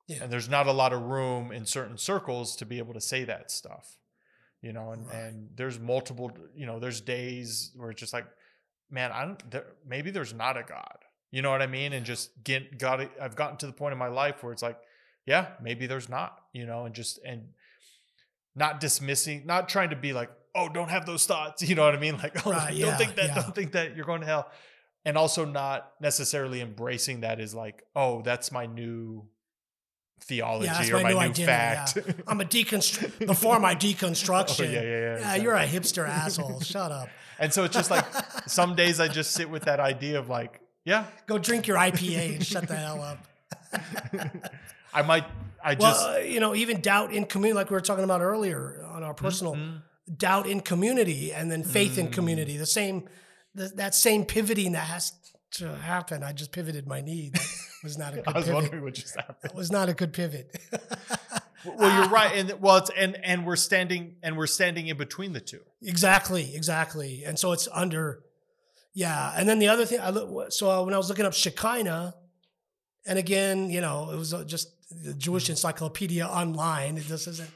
[0.06, 0.22] Yeah.
[0.22, 3.24] And there's not a lot of room in certain circles to be able to say
[3.24, 3.98] that stuff.
[4.60, 5.16] You know, and, Right.
[5.16, 8.26] and there's multiple, you know, there's days where it's just like,
[8.90, 10.98] man, I don't, there, maybe there's not a God.
[11.32, 11.92] You know what I mean?
[11.92, 13.10] And just get got it.
[13.20, 14.78] I've gotten to the point in my life where it's like,
[15.26, 17.48] yeah, maybe there's not, you know, and just, and
[18.54, 21.62] not dismissing, not trying to be like, oh, don't have those thoughts.
[21.68, 22.18] You know what I mean?
[22.18, 23.34] Like, oh, Right, don't yeah, think that, yeah.
[23.42, 24.50] don't think that you're going to hell.
[25.04, 29.26] And also not necessarily embracing that as like, oh, that's my new
[30.20, 31.98] theology that's or my my, new identity, fact.
[32.28, 34.72] I'm a deconstru before my Oh, deconstruction.
[34.72, 34.90] yeah, yeah, yeah.
[34.90, 35.42] Yeah, exactly.
[35.42, 36.60] you're a hipster asshole.
[36.60, 37.08] Shut up.
[37.40, 38.04] And so it's just like
[38.46, 42.36] some days I just sit with that idea of like, yeah, Go drink your IPA
[42.36, 43.26] and shut the hell up.
[44.94, 45.24] I might,
[45.64, 48.20] I just, well, uh, you know, even doubt in community, like we were talking about
[48.20, 49.82] earlier on our personal Mhm.
[50.16, 52.12] doubt in community, and then faith in Mm.
[52.12, 52.56] community.
[52.58, 53.08] The same,
[53.54, 55.12] the, that same pivoting that has
[55.52, 56.22] to happen.
[56.22, 57.30] I just pivoted my knee.
[57.32, 57.46] That
[57.82, 58.54] was not a good I was pivot.
[58.54, 59.36] wondering what just happened.
[59.42, 60.54] That was not a good pivot.
[61.64, 65.32] Well, you're right, and well, it's and and we're standing and we're standing in between
[65.32, 65.60] the two.
[65.82, 67.24] Exactly, exactly.
[67.24, 68.20] And so it's under,
[68.94, 71.32] Yeah, and then the other thing, I look, so uh, when I was looking up
[71.32, 72.14] Shekinah,
[73.06, 75.52] and again, you know, it was uh, just the Jewish Mm-hmm.
[75.52, 76.98] Encyclopedia online.
[76.98, 77.50] It just isn't,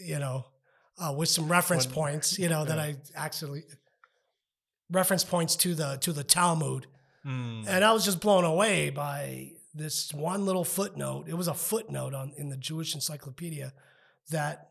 [0.00, 0.44] you know,
[0.98, 3.64] uh, with some reference points, you know, that I actually
[4.90, 6.86] reference points to the to the Talmud,
[7.26, 7.66] Mm.
[7.68, 11.26] and I was just blown away by this one little footnote.
[11.28, 13.74] It was a footnote on in the Jewish Encyclopedia
[14.30, 14.70] that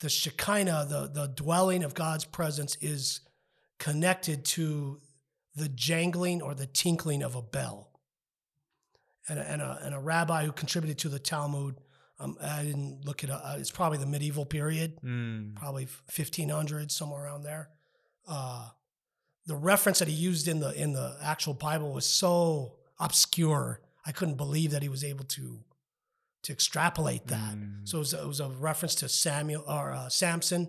[0.00, 3.20] the Shekinah, the the dwelling of God's presence, is
[3.78, 5.00] connected to
[5.54, 7.90] the jangling or the tinkling of a bell.
[9.28, 11.76] And a, and a, and a rabbi who contributed to the Talmud,
[12.18, 13.42] um, I didn't look at it up.
[13.44, 15.54] uh, It's probably the medieval period, Mm.
[15.54, 17.70] probably 1500 somewhere around there.
[18.26, 18.70] Uh,
[19.46, 23.80] the reference that he used in the in the actual Bible was so obscure.
[24.04, 25.64] I couldn't believe that he was able to
[26.42, 27.54] to extrapolate that.
[27.56, 27.86] Mm.
[27.88, 30.68] So it was, it was a reference to Samuel or uh, Samson,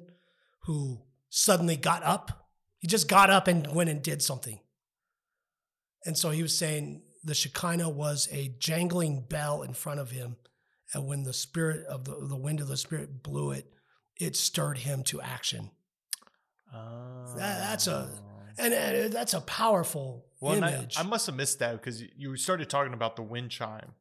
[0.61, 2.49] who suddenly got up.
[2.79, 4.59] He just got up and went and did something.
[6.05, 10.37] And so he was saying the Shekinah was a jangling bell in front of him,
[10.93, 13.65] and when the spirit of the the wind of the spirit blew it,
[14.19, 15.71] it stirred him to action.
[16.71, 18.25] That- that's a- Oh.
[18.57, 20.87] And, uh, that's a powerful Well, and I.
[20.97, 23.93] I must have missed that because you started talking about the wind chime.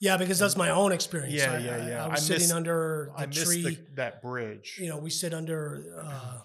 [0.00, 1.34] yeah, because that's my own experience.
[1.34, 2.04] Yeah, I, yeah, yeah.
[2.04, 3.62] I, was I sitting missed- under the I tree.
[3.62, 4.78] the, that bridge.
[4.80, 6.40] you know, we sit under uh,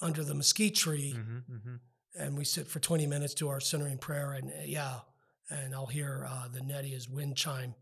[0.00, 1.76] under the mesquite tree hmm hmm
[2.18, 5.00] and we sit for 20 minutes, to our centering prayer, and uh, yeah,
[5.50, 7.74] and I'll hear uh, the nettie's wind chime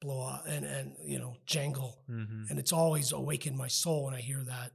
[0.00, 4.14] blow out and and you know jangle, hmm and it's always awakened my soul when
[4.14, 4.72] I hear that.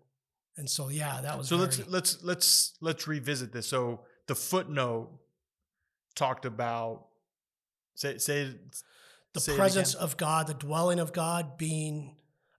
[0.58, 3.68] And so yeah, that was So let's let's let's let's revisit this.
[3.68, 5.10] So the footnote
[6.16, 7.08] talked about
[7.96, 8.56] say say
[9.34, 12.16] the say presence of God, the dwelling of God, being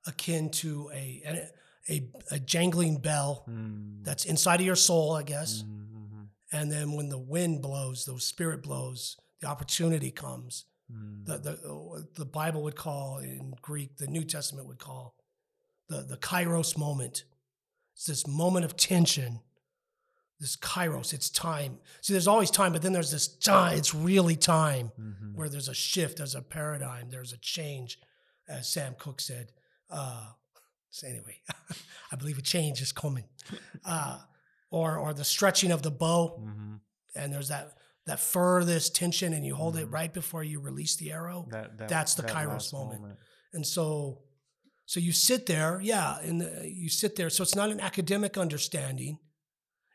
[0.06, 5.22] akin to a a, a, a jangling bell Mm, that's inside of your soul, I
[5.22, 5.62] guess.
[5.62, 6.05] mhm,
[6.52, 10.64] And then when the wind blows, the spirit blows, the opportunity comes.
[10.92, 11.24] mm.
[11.26, 15.14] The, the, the Bible would call in Greek, the New Testament would call
[15.88, 17.24] the, the kairos moment.
[17.94, 19.40] It's this moment of tension,
[20.38, 21.78] this kairos, it's time.
[22.02, 25.34] See, there's always time, but then there's this time, it's really time Mhm.
[25.34, 27.98] where there's a shift, there's a paradigm, there's a change,
[28.48, 29.50] as Sam Cooke said.
[29.90, 30.26] Uh,
[30.90, 31.40] so anyway,
[32.12, 33.24] I believe a change is coming.
[33.84, 34.18] Uh,
[34.76, 36.80] or, or the stretching of the bow, Mhm.
[37.14, 37.72] and there's that
[38.04, 39.92] that furthest tension, and you hold it Mhm.
[39.92, 41.44] right before you release the arrow.
[41.50, 43.18] That, that, That's the that Kairos last moment.
[43.52, 44.22] And so,
[44.84, 47.30] so you sit there, yeah, and the, you sit there.
[47.30, 49.18] So it's not an academic understanding.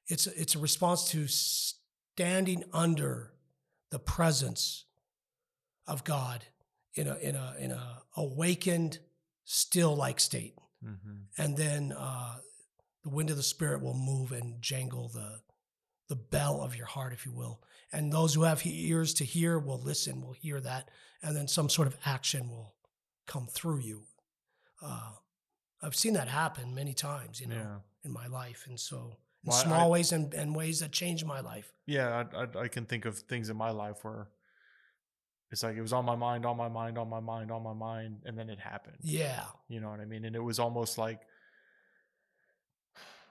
[0.08, 3.34] It's a, it's a response to standing under
[3.92, 4.84] the presence
[5.88, 6.44] of God
[6.96, 9.00] in a in a in a awakened,
[9.46, 11.28] still like state, Mhm.
[11.38, 12.42] and then uh,
[13.04, 15.40] the wind of the Spirit will move and jangle the
[16.10, 17.62] the bell of your heart, if you will.
[17.94, 20.90] And those who have ears to hear will listen, will hear that,
[21.24, 22.74] and then some sort of action will
[23.28, 24.04] come through you.
[24.82, 25.12] Uh,
[25.82, 27.78] I've seen that happen many times, you know, Yeah.
[28.04, 31.26] in my life, and so in Well, small I- ways and, and ways that changed
[31.26, 31.72] my life.
[31.86, 34.28] Yeah, I, I, I can think of things in my life where
[35.50, 37.74] it's like it was on my mind, on my mind, on my mind, on my
[37.74, 38.98] mind, and then it happened.
[39.02, 40.26] Yeah, You know what I mean?
[40.26, 41.22] And it was almost like,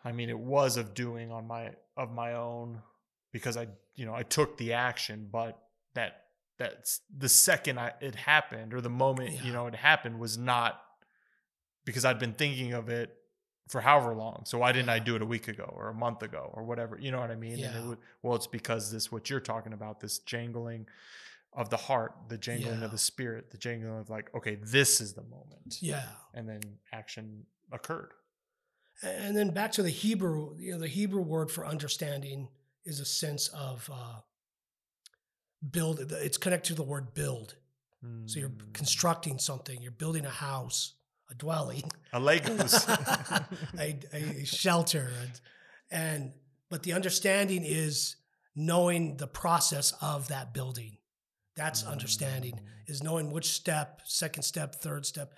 [0.04, 2.80] I mean, it was of doing on my of my own
[3.32, 5.58] because I, you know, I took the action, but
[5.94, 6.24] that
[6.58, 9.42] that's the second I it happened or the moment Yeah.
[9.44, 10.80] you know it happened was not
[11.84, 13.16] because I'd been thinking of it
[13.68, 14.42] for however long.
[14.46, 16.98] So why didn't I do it a week ago or a month ago or whatever?
[16.98, 17.62] You know what I mean?
[17.64, 20.86] And it would, well, it's because this what you're talking about, this jangling
[21.52, 22.84] of the heart, the jangling Yeah.
[22.86, 26.02] of the spirit, the jangling of like, okay, this is the moment yeah.
[26.34, 26.60] and then
[26.92, 28.12] action occurred.
[29.02, 32.48] And then back to the Hebrew, you know, the Hebrew word for understanding
[32.84, 34.20] is a sense of uh,
[35.70, 36.00] build.
[36.00, 37.54] It's connected to the word build.
[38.24, 38.72] So you're Mm.
[38.72, 39.82] constructing something.
[39.82, 40.94] You're building a house,
[41.30, 41.84] a dwelling,
[42.14, 42.88] a Legos.
[43.78, 45.40] a, a shelter, and,
[45.90, 46.32] and
[46.70, 48.16] but the understanding is
[48.56, 50.96] knowing the process of that building.
[51.56, 52.66] That's understanding Mm.
[52.90, 55.34] is knowing which step, second step, third step.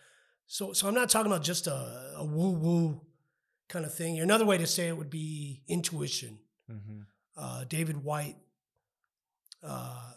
[0.46, 3.00] So, so I'm not talking about just a, a woo woo
[3.72, 4.20] kind of thing.
[4.20, 6.38] Another way to say it would be intuition.
[6.70, 7.06] Mhm.
[7.36, 8.36] Uh, David Whyte
[9.62, 10.12] uh,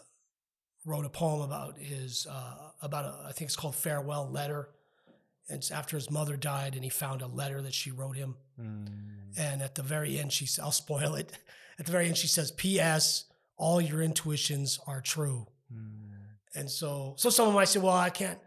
[0.84, 4.68] wrote a poem about his uh, about a, I think it's called farewell letter.
[5.48, 8.34] And it's after his mother died, and he found a letter that she wrote him.
[8.60, 9.38] Mm.
[9.38, 11.32] And at the very end, she I'll spoil it.
[11.78, 13.26] At the very end, she says, "P.S.
[13.58, 16.14] All your intuitions are true." Mm.
[16.54, 18.38] And so, so someone might say, "Well, I can't,"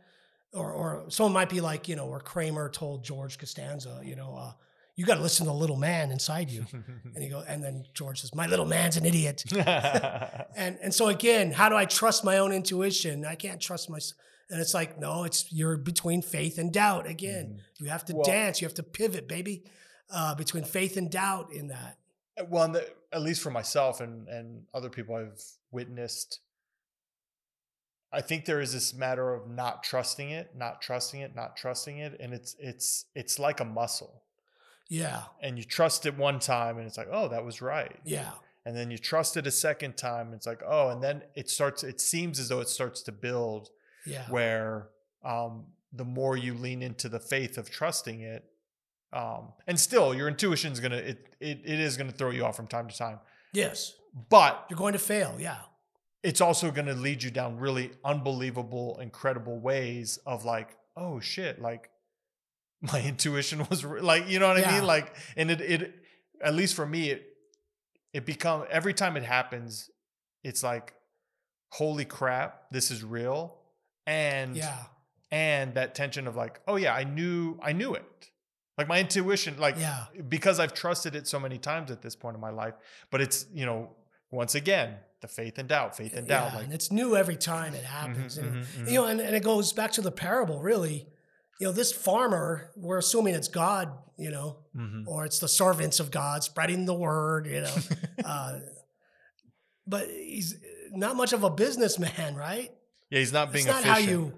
[0.51, 4.35] or or someone might be like, you know, or Kramer told George Costanza, you know,
[4.35, 4.53] uh,
[4.99, 6.65] you got to listen to the little man inside you.
[7.15, 11.07] And he go, and then George says, "My little man's an idiot." and and so
[11.07, 13.25] again, how do I trust my own intuition?
[13.25, 14.19] I can't trust myself.
[14.49, 17.07] And it's like, no, it's you're between faith and doubt.
[17.07, 18.61] Again, you have to Well- dance.
[18.61, 19.63] You have to pivot, baby,
[20.09, 21.97] uh, between faith and doubt in that.
[22.49, 22.83] well, and the,
[23.13, 25.41] at least for myself and and other people I've
[25.71, 26.39] witnessed,
[28.11, 31.97] I think there is this matter of not trusting it, not trusting it, not trusting
[31.99, 34.23] it, and it's it's it's like a muscle,
[34.89, 38.31] Yeah, and you trust it one time, and it's like, oh, that was right, yeah,
[38.65, 41.49] and then you trust it a second time, and it's like, oh, and then it
[41.49, 41.83] starts.
[41.83, 43.69] It seems as though it starts to build,
[44.05, 44.89] yeah, where
[45.23, 48.45] um, the more you lean into the faith of trusting it,
[49.13, 52.67] um, and still your intuition's gonna it it, it is gonna throw you off from
[52.67, 53.19] time to time,
[53.53, 53.93] yes.
[54.29, 55.35] but You're going to fail.
[55.39, 55.57] Yeah,
[56.23, 61.61] it's also going to lead you down really unbelievable, incredible ways of like, oh shit,
[61.61, 61.89] like
[62.81, 64.85] my intuition was like, you know what I mean?
[64.85, 65.95] Like, and it, it,
[66.41, 67.25] at least for me, it,
[68.13, 69.89] it become every time it happens,
[70.43, 70.93] it's like,
[71.69, 73.55] holy crap, this is real.
[74.07, 74.77] And, yeah,
[75.31, 78.29] and that tension of like, oh yeah, I knew, I knew it.
[78.77, 82.35] Like my intuition, like yeah, because I've trusted it so many times at this point
[82.35, 82.75] in my life.
[83.11, 83.89] But it's, you know,
[84.31, 86.53] once again, the faith and doubt, faith and doubt.
[86.55, 88.37] Like, and it's new every time it mhm, happens.
[88.37, 88.87] and, mhm, mhm.
[88.87, 90.61] You know, and, and it goes back to the parable.
[90.61, 91.07] Really,
[91.59, 92.71] you know, this farmer.
[92.75, 93.91] We're assuming it's God.
[94.17, 95.07] You know, Mhm.
[95.07, 97.47] or it's the servants of God spreading the word.
[97.47, 97.75] You know,
[98.25, 98.59] uh,
[99.87, 100.55] but he's
[100.91, 102.71] not much of a businessman, right?
[103.09, 104.05] yeah, he's not being it's not efficient.
[104.05, 104.33] how you.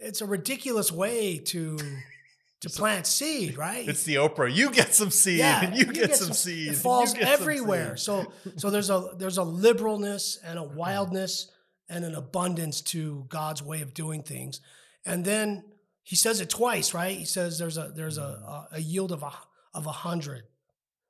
[0.00, 1.78] It's a ridiculous way to
[2.60, 3.88] to plant seed, right?
[3.88, 4.52] it's the Oprah.
[4.52, 6.72] You get some seed, and you, get, some seed.
[6.72, 7.96] It falls everywhere.
[7.96, 11.50] So so there's a there's a liberalness and a wildness
[11.88, 14.60] and an abundance to God's way of doing things.
[15.06, 15.62] And then
[16.04, 17.16] he says it twice, right?
[17.16, 19.32] He says there's a there's a a, a yield of a
[19.72, 20.44] of a hundred.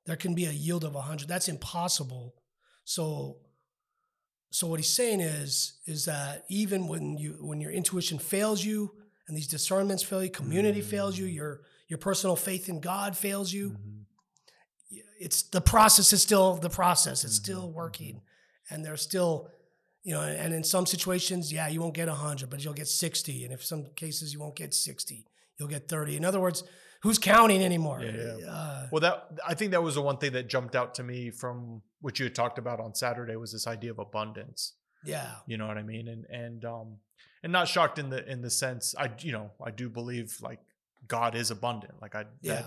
[0.05, 1.27] There can be a yield of a hundred.
[1.27, 2.33] That's impossible.
[2.85, 3.37] So
[4.51, 8.91] so what he's saying is is that even when you when your intuition fails you
[9.27, 13.51] and these discernments fail you, community fails you, your your personal faith in God fails
[13.53, 14.05] you, Mhm.
[15.19, 17.23] it's the process is still the process.
[17.23, 18.21] It's Mhm, still working,
[18.69, 19.49] and there's still,
[20.05, 23.43] you know, and in some situations, yeah, you won't get hundred, but you'll get sixty,
[23.43, 25.25] and if some cases you won't get sixty,
[25.57, 26.15] you'll get thirty.
[26.15, 26.63] In other words,
[27.01, 27.99] who's counting anymore?
[28.01, 28.45] Yeah, yeah.
[28.51, 29.17] Uh, Well, that
[29.51, 32.25] I think that was the one thing that jumped out to me from what you
[32.27, 34.73] had talked about on Saturday was this idea of abundance.
[35.03, 36.07] yeah, You know what I mean?
[36.07, 36.87] And and um
[37.43, 40.59] and not shocked in the in the sense I you know I do believe like
[41.07, 41.95] God is abundant.
[42.01, 42.53] Like I yeah.
[42.61, 42.65] that,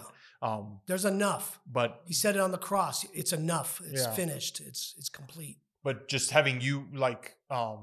[0.49, 1.61] um There's enough.
[1.79, 3.05] but He said it on the cross.
[3.21, 3.81] It's enough.
[3.93, 4.13] It's Yeah.
[4.23, 4.61] finished.
[4.69, 5.59] It's it's complete.
[5.85, 7.81] But just having you like um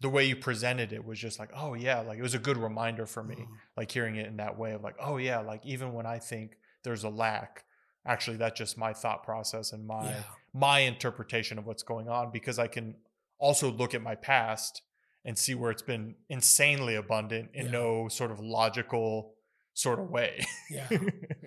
[0.00, 2.56] the way you presented it was just like oh yeah like it was a good
[2.56, 3.46] reminder for me Mhm.
[3.76, 6.56] like hearing it in that way of like oh yeah like even when i think
[6.84, 7.64] there's a lack
[8.06, 10.22] actually that's just my thought process and my Yeah,
[10.54, 12.94] my interpretation of what's going on because i can
[13.38, 14.82] also look at my past
[15.24, 17.72] and see where it's been insanely abundant in Yeah.
[17.72, 19.34] no sort of logical
[19.74, 20.88] sort of way yeah.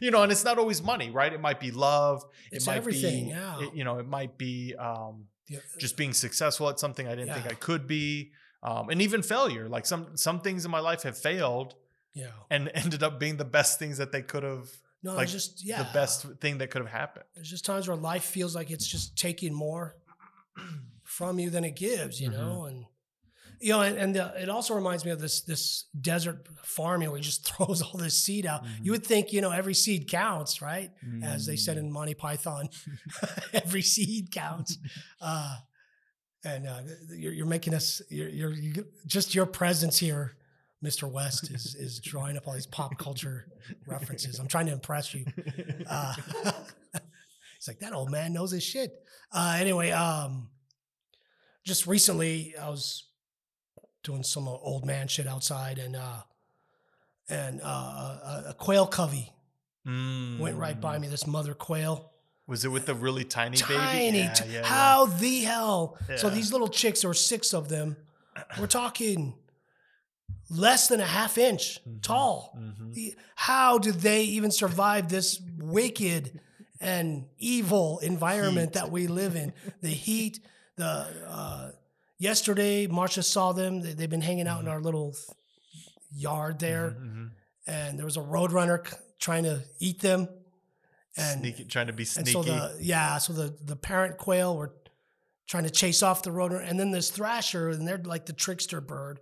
[0.00, 2.76] you know and it's not always money right it might be love It's it might
[2.76, 3.60] everything, be yeah.
[3.62, 5.26] it- you know it might be um
[5.78, 8.30] just being successful at something I didn't think I could be,
[8.62, 9.68] um, and even failure.
[9.68, 11.74] Like some some things in my life have failed
[12.14, 12.28] yeah.
[12.48, 14.68] and ended up being the best things that they could have,
[15.02, 15.82] No, like just yeah.
[15.82, 17.26] the best thing that could have happened.
[17.34, 19.96] There's just times where life feels like it's just taking more
[21.02, 22.32] from you than it gives, you Mhm.
[22.38, 22.86] know, and
[23.62, 27.06] you know, and, and the, it also reminds me of this this desert farm, you
[27.06, 28.64] know, where he just throws all this seed out.
[28.64, 28.84] Mhm.
[28.84, 30.90] You would think, you know, every seed counts, right?
[31.22, 31.58] As they Mm.
[31.58, 32.68] said in Monty Python,
[33.52, 34.78] every seed counts.
[35.20, 35.56] Uh,
[36.44, 36.80] and uh,
[37.16, 40.36] you're, you're making us, you're, you're you, just your presence here,
[40.84, 41.08] Mr.
[41.08, 43.46] West, is is drawing up all these pop culture
[43.86, 44.40] references.
[44.40, 45.24] I'm trying to impress you.
[45.88, 46.14] Uh,
[46.92, 48.90] he's like, that old man knows his shit.
[49.32, 50.48] Uh, anyway, um,
[51.64, 53.04] just recently I was
[54.02, 56.22] doing some old man shit outside, and uh,
[57.28, 59.32] and uh, a, a quail covey
[59.84, 61.02] went right by Mm.
[61.02, 61.08] me.
[61.08, 62.12] This mother quail,
[62.46, 63.64] Was it with the really tiny, baby?
[63.74, 64.18] tiny.
[64.20, 64.64] Yeah, t- yeah, yeah.
[64.66, 65.98] how the hell?
[66.16, 67.96] So these little chicks, there were six of them.
[68.58, 69.34] We're talking
[70.50, 72.56] less than a half inch Mhm, tall.
[72.58, 73.14] mhm.
[73.36, 76.40] How did they even survive this wicked
[76.80, 78.74] and evil environment Heat.
[78.74, 79.52] that we live in?
[79.80, 80.40] The heat,
[80.76, 81.70] the uh,
[82.22, 83.80] yesterday Marcia saw them.
[83.80, 84.70] They, they've been hanging out in Mhm.
[84.70, 85.14] our little
[86.14, 87.30] yard there, Mhm, mhm.
[87.66, 90.28] and there was a roadrunner c- trying to eat them.
[91.16, 92.32] And Sneaky, trying to be sneaky.
[92.32, 94.72] so the yeah, so the the parent quail were
[95.46, 98.80] trying to chase off the roadrunner, and then this thrasher, and they're like the trickster
[98.80, 99.20] bird.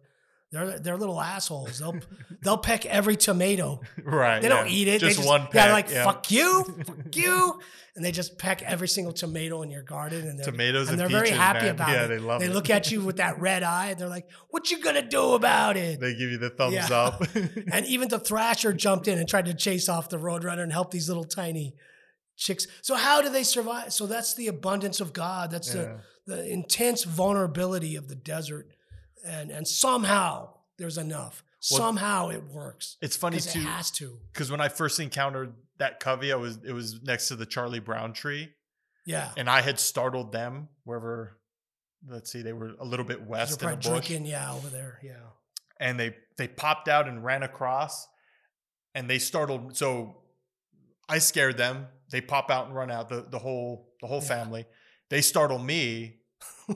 [0.52, 1.78] They're they're little assholes.
[1.78, 1.94] They'll
[2.42, 3.80] they'll peck every tomato.
[4.04, 4.42] right.
[4.42, 5.00] They don't eat it.
[5.00, 5.52] Just, they just, one Yeah, peck.
[5.52, 6.04] they're like yeah.
[6.04, 7.60] fuck you, fuck you,
[7.94, 10.26] and they just peck every single tomato in your garden.
[10.26, 11.74] And they're, Tomatoes and and, they're very peaches, happy man.
[11.76, 12.00] about yeah, it.
[12.00, 12.52] Yeah, they love They it.
[12.52, 13.94] look at you with that red eye.
[13.94, 16.88] They're like, "What you gonna do about it?" They give you the thumbs Yeah.
[16.96, 17.22] up.
[17.72, 20.90] and even the thrasher jumped in and tried to chase off the roadrunner and help
[20.90, 21.74] these little tiny
[22.36, 22.66] chicks.
[22.82, 23.92] So how do they survive?
[23.92, 25.52] So that's the abundance of God.
[25.52, 25.82] That's Yeah.
[26.26, 28.66] the the intense vulnerability of the desert,
[29.24, 31.42] and and somehow there's enough.
[31.70, 34.18] Well, somehow it works It's funny because it too has to.
[34.32, 37.80] because when I first encountered that covey, I was it was next to the Charlie
[37.80, 38.50] Brown tree,
[39.04, 41.36] Yeah, and I had startled them wherever.
[42.08, 44.24] Let's see, they were a little bit they're west a probably drinking.
[44.24, 45.00] Yeah, over there.
[45.02, 45.16] Yeah,
[45.78, 48.08] and they they popped out and ran across,
[48.94, 49.76] and they startled.
[49.76, 50.22] So
[51.10, 51.88] I scared them.
[52.10, 54.28] They pop out and run out the the whole the whole Yeah.
[54.28, 54.64] family.
[55.10, 56.19] They startle me,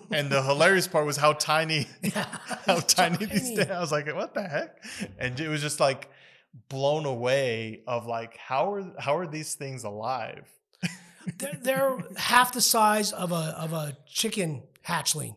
[0.11, 2.25] and the hilarious part was how tiny yeah.
[2.67, 3.57] how It's tiny, these tiny.
[3.57, 3.71] things.
[3.71, 4.83] I was like, what the heck?
[5.19, 6.09] And it was just like
[6.69, 10.49] blown away of like how are how are these things alive?
[11.39, 15.37] They're, they're half the size of a of a chicken hatchling,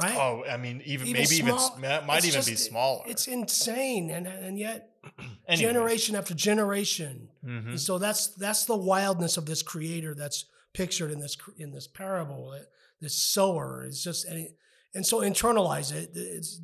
[0.00, 0.14] right?
[0.16, 3.02] Oh, I mean, even, Even maybe even small- sm- might even be smaller.
[3.08, 4.90] It's insane, and and yet
[5.54, 7.28] generation after generation.
[7.44, 7.76] Mhm.
[7.80, 12.50] So that's that's the wildness of this creator that's pictured in this in this parable.
[12.54, 12.60] uh,
[13.00, 14.56] This sower is just and it,
[14.94, 16.10] and so internalize it.
[16.14, 16.60] It's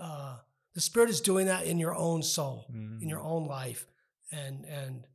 [0.00, 0.36] uh,
[0.74, 3.24] the spirit is doing that in your own soul, in your Mhm.
[3.30, 3.86] own life,
[4.30, 5.06] and and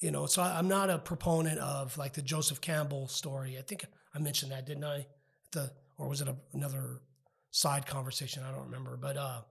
[0.00, 0.26] you know.
[0.26, 3.56] So I, I'm not a proponent of like the Joseph Campbell story.
[3.58, 3.84] I think
[4.14, 5.06] I mentioned that, didn't I?
[5.52, 7.00] The or was it a, another
[7.50, 8.42] side conversation?
[8.42, 9.16] I don't remember, but.
[9.16, 9.42] uh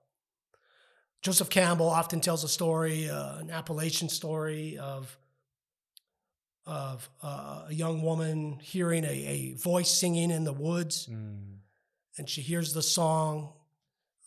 [1.22, 5.18] Joseph Campbell often tells a story, uh, an Appalachian story of
[6.66, 11.58] of uh, a young woman hearing a, a voice singing in the woods, Mm.
[12.18, 13.54] and she hears the song,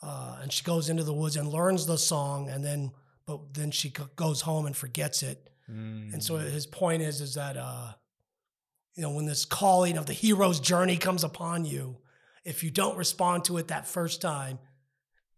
[0.02, 2.92] uh, and she goes into the woods and learns the song, and then
[3.26, 5.50] but then she go- goes home and forgets it.
[5.68, 6.50] And so Mm.
[6.52, 7.94] his point is is that uh,
[8.94, 11.96] you know when this calling of the hero's journey comes upon you,
[12.44, 14.58] if you don't respond to it that first time,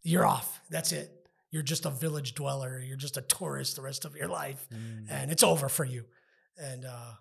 [0.02, 0.60] you're off.
[0.68, 1.14] That's it.
[1.50, 2.78] You're just a village dweller.
[2.78, 5.06] You're just a tourist the rest of your life, Mm.
[5.08, 6.04] and it's over for you.
[6.58, 7.12] And uh,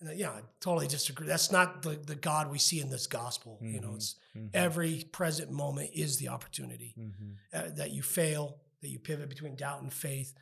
[0.00, 1.26] and, yeah, I totally disagree.
[1.26, 3.58] That's not the the God we see in this gospel.
[3.62, 3.96] You know, Mhm.
[3.96, 4.50] it's Mhm.
[4.54, 7.36] every present moment is the opportunity Mhm.
[7.52, 10.34] uh, that you fail, that you pivot between doubt and faith.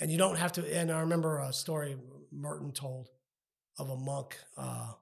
[0.00, 0.76] And you don't have to.
[0.76, 1.96] And I remember a story
[2.32, 3.08] Merton told
[3.78, 4.94] of a monk uh,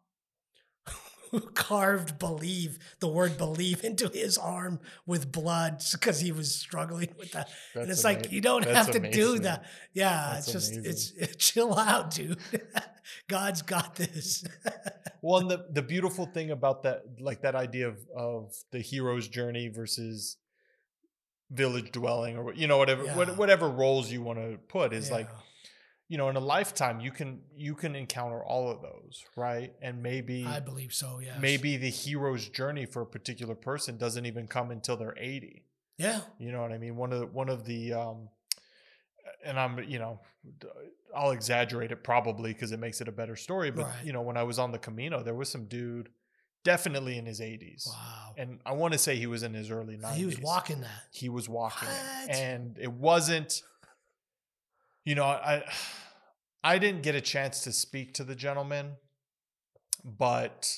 [1.31, 7.09] who carved believe, the word believe, into his arm with blood because he was struggling
[7.19, 7.49] with that.
[7.75, 9.65] and That's it's like, you don't that's have to do that.
[9.93, 11.17] Yeah, That's it's just, amazing.
[11.21, 12.39] it's chill out, dude.
[13.29, 14.45] God's got this.
[15.23, 19.29] Well, and the the beautiful thing about that, like that idea of of the hero's
[19.29, 20.37] journey versus
[21.51, 23.17] village dwelling, or you know, whatever Yeah.
[23.17, 25.39] what, whatever roles you want to put, is like Yeah.
[26.09, 29.73] You know, in a lifetime, you can you can encounter all of those, right?
[29.81, 31.39] And maybe I believe so, yeah.
[31.41, 35.65] maybe the hero's journey for a particular person doesn't even come until they're eighty.
[35.97, 36.21] Yeah.
[36.39, 36.97] You know what I mean?
[36.97, 38.29] One of the, one of the um
[39.45, 40.21] and I'm you know
[41.17, 44.05] i'll exaggerate it probably because it makes it a better story, but Right.
[44.05, 46.11] you know when I was on the Camino, there was some dude
[46.65, 47.87] definitely in his 80s.
[47.89, 48.35] Wow.
[48.39, 50.15] And I want to say he was in his early 90s.
[50.15, 51.03] He was walking that.
[51.13, 52.31] He was walking it.
[52.31, 53.63] And it wasn't
[55.05, 55.63] you know, I
[56.63, 58.93] I didn't get a chance to speak to the gentleman,
[60.05, 60.71] but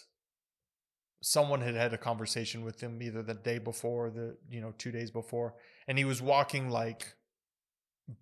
[1.22, 4.72] someone had had a conversation with him either the day before or the you know
[4.78, 5.54] two days before
[5.88, 7.14] and he was walking like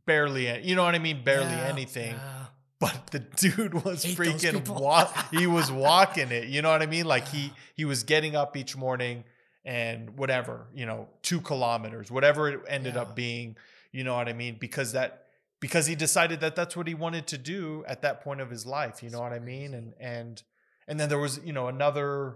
[0.06, 2.46] barely you know what i mean barely Yeah, anything yeah.
[2.80, 5.14] but the dude was freaking walk.
[5.32, 8.56] he was walking it you know what i mean like he he was getting up
[8.56, 9.24] each morning
[9.66, 13.02] and whatever you know two kilometers whatever it ended Yeah.
[13.02, 13.56] up being
[13.92, 15.23] you know what i mean because that
[15.64, 18.66] because he decided that that's what he wanted to do at that point of his
[18.66, 19.72] life you know what i mean?
[19.72, 20.42] And and
[20.86, 22.34] and then there was you know another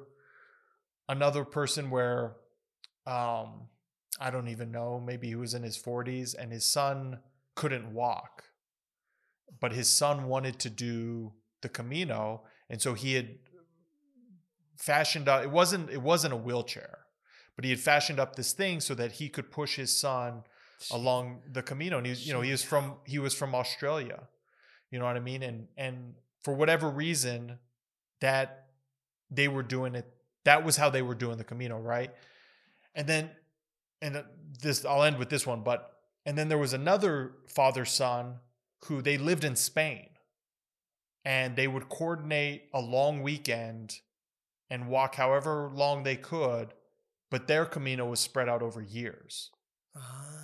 [1.10, 2.36] another person where
[3.06, 3.68] um
[4.18, 7.18] i don't even know maybe he was in his 40s and his son
[7.54, 8.44] couldn't walk
[9.60, 13.28] but his son wanted to do the camino and so he had
[14.78, 17.00] fashioned up it wasn't it wasn't a wheelchair
[17.56, 20.44] but he had fashioned up this thing so that he could push his son
[20.90, 24.20] along the camino and he's, you know he was from he was from australia.
[24.90, 25.42] You know what i mean?
[25.42, 27.58] And and for whatever reason
[28.20, 28.66] that
[29.30, 30.06] they were doing it
[30.44, 32.10] that was how they were doing the camino right?
[32.94, 33.30] And then
[34.00, 34.22] and uh,
[34.60, 35.92] this i'll end with this one but
[36.24, 38.36] and then there was another father son
[38.84, 40.08] who they lived in spain.
[41.24, 44.00] And they would coordinate a long weekend
[44.70, 46.72] and walk however long they could
[47.30, 49.50] but their Camino was spread out over years.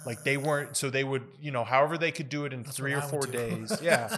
[0.07, 2.62] Like they Ah, weren't, so they would, you know, however they could do it in
[2.62, 3.72] that's three or four days.
[3.82, 4.16] Yeah.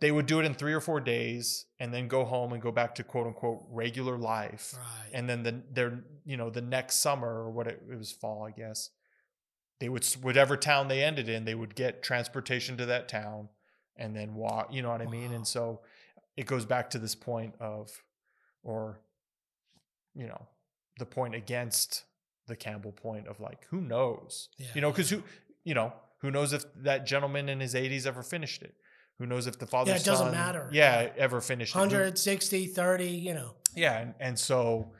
[0.00, 2.72] they would do it in three or four days and then go home and go
[2.72, 4.74] back to quote unquote regular life.
[4.76, 5.10] right.
[5.12, 8.44] And then the, their, you know, the next summer or what it, it was fall,
[8.46, 8.90] I guess,
[9.80, 13.48] they would, whatever town they ended in, they would get transportation to that town
[13.96, 15.32] and then walk, you know what I mean?
[15.32, 15.80] And so
[16.36, 17.90] it goes back to this point of,
[18.62, 19.00] or,
[20.14, 20.46] you know,
[20.98, 22.04] the point against
[22.48, 24.48] the Campbell point of like, who knows?
[24.58, 24.66] yeah.
[24.74, 25.22] You know, because who,
[25.64, 28.74] you know, who knows if that gentleman in his 80s ever finished it?
[29.18, 29.92] Who knows if the father?
[29.94, 30.68] it doesn't matter.
[30.72, 31.78] Yeah, ever finished it?
[31.78, 33.54] 160, 30, you know.
[33.74, 34.92] yeah, and, and so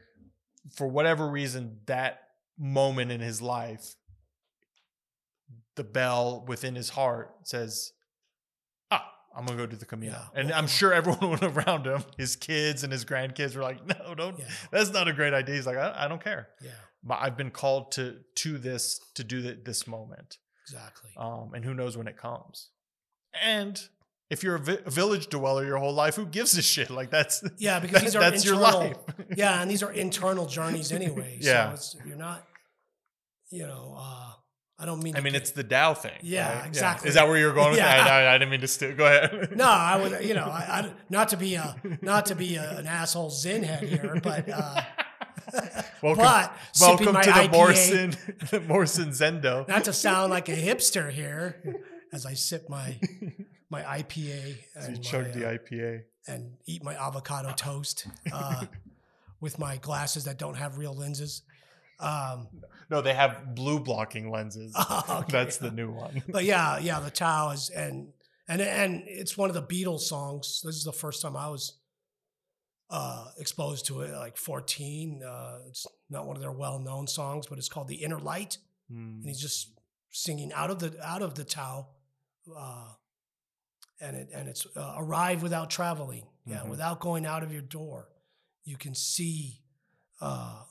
[0.75, 2.21] for whatever reason, that
[2.59, 3.95] moment in his life,
[5.77, 7.98] the bell within his heart says, "Ah,
[9.37, 12.37] I'm gonna go do the Camino." Yeah, And well, I'm sure everyone around him, his
[12.37, 14.39] kids and his grandkids, were like, "No, don't.
[14.39, 14.45] Yeah.
[14.71, 16.71] That's not a great idea." He's like, "I, I don't care." Yeah,
[17.03, 21.11] But I've been called to to this to do th- this moment, exactly.
[21.17, 22.71] um, and who knows when it comes.
[23.43, 23.81] And
[24.31, 26.91] if you're a, vi- a village dweller your whole life, who gives a shit?
[26.91, 28.97] Like that's yeah, because these are that's your life.
[29.37, 31.39] yeah, and these are internal journeys anyway.
[31.41, 31.69] Yeah.
[31.69, 32.45] So it's, you're not,
[33.51, 34.33] you know, uh,
[34.81, 35.17] I don't mean.
[35.17, 36.13] I mean, it's the Tao thing.
[36.23, 36.67] Yeah, right?
[36.69, 37.09] exactly.
[37.09, 37.97] Is that where you're going with Yeah.
[37.97, 38.11] that?
[38.11, 38.95] I, I didn't mean to steal.
[38.95, 39.57] Go ahead.
[39.57, 42.79] no, I would, you know, I, I not to be a not to be a,
[42.79, 44.83] an asshole zen head here, but uh,
[46.03, 48.15] welcome, but welcome to the IPA, Morrison,
[48.51, 49.67] the Morrison Zendo.
[49.67, 51.61] Not to sound like a hipster here,
[52.13, 53.01] as I sip my
[53.71, 56.03] my IPA So you and, chug my, the uh, IPA.
[56.29, 58.67] and eat my avocado toast uh,
[59.41, 61.43] with my glasses that don't have real lenses.
[62.01, 62.47] Um,
[62.91, 64.75] No, they have blue blocking lenses.
[65.11, 65.25] okay.
[65.31, 66.23] That's the new one.
[66.29, 68.13] but yeah, yeah, the Tao is and
[68.49, 70.63] and and it's one of the Beatles songs.
[70.65, 71.79] This is the first time I was
[72.91, 75.23] uh, exposed to it, like 14.
[75.23, 78.57] Uh, it's not one of their well-known songs, but it's called "The Inner Light,"
[78.91, 79.19] Hmm.
[79.21, 79.79] and he's just
[80.11, 81.89] singing out of the out of the Tao,
[82.57, 82.89] uh,
[84.01, 86.71] and it and it's uh, arrive without traveling, yeah, Mhm.
[86.71, 88.09] without going out of your door,
[88.65, 89.61] you can see
[90.23, 90.63] uh,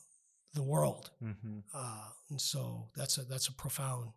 [0.58, 1.64] the world, Mhm.
[1.74, 4.12] uh, and so that's a that's a profound,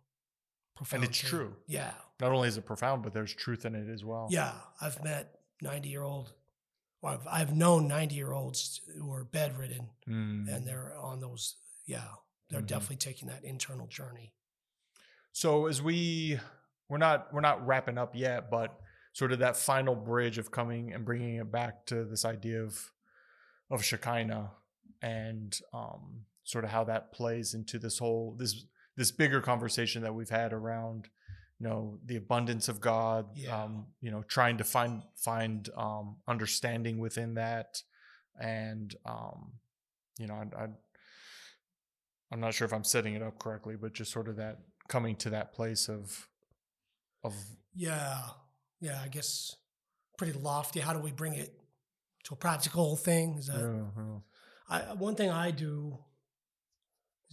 [0.75, 1.03] profound.
[1.03, 1.29] And it's thing.
[1.29, 1.55] true.
[1.67, 4.27] Yeah, Not only is it profound, but there's truth in it as well.
[4.29, 4.59] yeah.
[4.81, 6.33] I've met ninety year old.
[7.01, 10.53] Well, I've, I've known ninety year olds who are bedridden, Mm.
[10.53, 11.55] and they're on those.
[11.85, 12.07] Yeah,
[12.49, 12.67] they're Mhm.
[12.67, 14.33] definitely taking that internal journey.
[15.31, 16.39] So as we
[16.89, 18.79] we're not we're not wrapping up yet, but
[19.13, 22.91] sort of that final bridge of coming and bringing it back to this idea of
[23.69, 24.51] of Shekinah
[25.01, 28.65] and um, sort of how that plays into this whole this
[28.97, 31.07] this bigger conversation that we've had around
[31.59, 33.63] you know the abundance of God, Yeah.
[33.63, 37.77] um, you know, trying to find find um, understanding within that,
[38.39, 39.53] and um,
[40.17, 40.67] you know, I, I
[42.31, 45.15] I'm not sure if I'm setting it up correctly, but just sort of that coming
[45.17, 46.27] to that place of
[47.23, 47.35] of
[47.75, 48.21] Yeah,
[48.79, 48.99] yeah.
[49.03, 49.55] I guess
[50.17, 50.79] pretty lofty.
[50.79, 51.53] How do we bring it
[52.25, 53.37] to a practical thing?
[53.37, 54.19] Is that Yeah, yeah.
[54.89, 55.99] I, one thing I do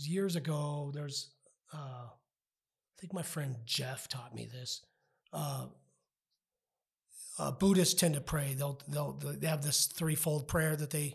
[0.07, 0.91] years ago.
[0.95, 1.31] There's,
[1.73, 1.77] uh,
[2.09, 4.83] I think my friend Jeff taught me this.
[5.33, 5.67] Uh,
[7.39, 8.55] uh, Buddhists tend to pray.
[8.55, 11.15] They'll they'll they have this threefold prayer that they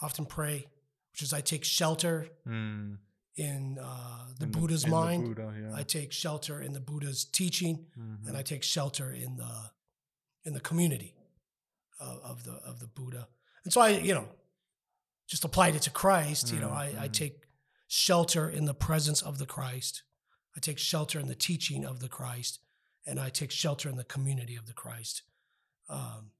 [0.00, 0.66] often pray,
[1.12, 2.96] which is I take shelter Mm,
[3.36, 5.24] in uh, the in Buddha's the mind.
[5.36, 5.74] Buddha, yeah.
[5.76, 8.28] I take shelter in the Buddha's teaching, Mhm.
[8.28, 9.70] and I take shelter in the
[10.44, 11.14] in the community
[12.00, 13.28] of, of the of the Buddha.
[13.64, 14.28] And so I, you know,
[15.28, 16.52] just applied it to Christ.
[16.52, 17.12] You know, I, I Mhm.
[17.12, 17.42] take
[18.02, 20.02] shelter in the presence of the Christ.
[20.56, 22.58] I take shelter in the teaching of the Christ,
[23.06, 25.22] and I take shelter in the community of the Christ.
[25.90, 26.30] Um,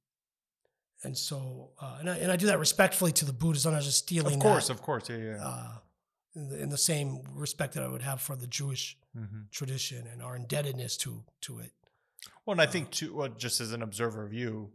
[1.05, 3.67] and so, uh, and I and I do that respectfully to the Buddhists.
[3.67, 4.37] I'm not just stealing.
[4.37, 5.37] of course, that, of course, yeah, yeah.
[5.47, 5.73] uh,
[6.35, 9.51] in, the, in the same respect that I would have for the Jewish Mhm.
[9.51, 11.73] tradition and our indebtedness to to it.
[12.47, 14.73] Well, and I think too, well, just as an observer of you,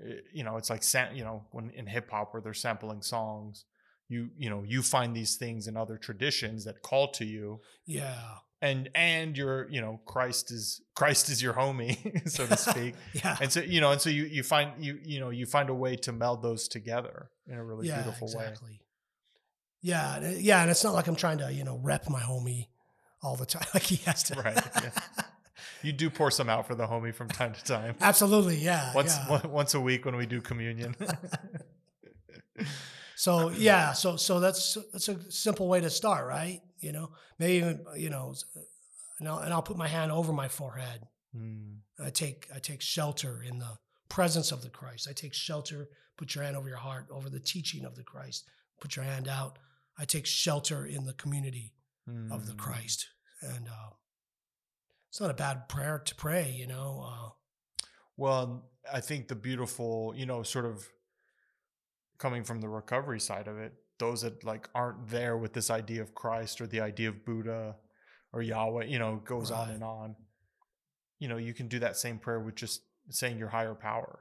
[0.00, 0.84] eh, you know, it's like
[1.16, 3.64] you know, when in hip hop where they're sampling songs,
[4.12, 8.16] you you know, you find these things in other traditions that call to you, Yeah,
[8.60, 13.36] and and you're you know, Christ is Christ is your homie, so to speak, yeah,
[13.40, 15.74] and so you know, and so you you find you you know you find a
[15.74, 18.44] way to meld those together in a really yeah, beautiful way.
[18.44, 18.80] exactly.
[19.80, 22.20] Yeah, and uh, yeah, and it's not like I'm trying to you know rep my
[22.20, 22.68] homie
[23.22, 23.66] all the time.
[23.74, 24.40] Like he has to.
[24.40, 24.90] Right, yeah.
[25.82, 27.96] You do pour some out for the homie from time to time.
[28.00, 28.94] Absolutely, yeah.
[28.94, 29.46] Once yeah.
[29.46, 30.94] once a week when we do communion.
[33.22, 36.60] So yeah, so so that's that's a simple way to start, right?
[36.80, 38.34] You know, maybe even you know,
[39.20, 41.06] and I'll, and I'll put my hand over my forehead.
[41.32, 45.06] Mm, I take I take shelter in the presence of the Christ.
[45.08, 45.88] I take shelter.
[46.16, 48.44] Put your hand over your heart, over the teaching of the Christ.
[48.80, 49.58] Put your hand out
[49.98, 51.74] I take shelter in the community
[52.30, 52.58] of the Mm.
[52.58, 53.08] Christ,
[53.40, 53.90] and uh,
[55.08, 56.50] it's not a bad prayer to pray.
[56.50, 57.30] You know, uh,
[58.16, 60.88] Well, I think the beautiful, you know, sort of
[62.22, 66.00] coming from the recovery side of it, those that like aren't there with this idea
[66.00, 67.74] of Christ or the idea of Buddha
[68.32, 70.14] or Yahweh, you know, goes on and on.
[71.18, 74.20] You know, you can do that same prayer with just saying your higher power.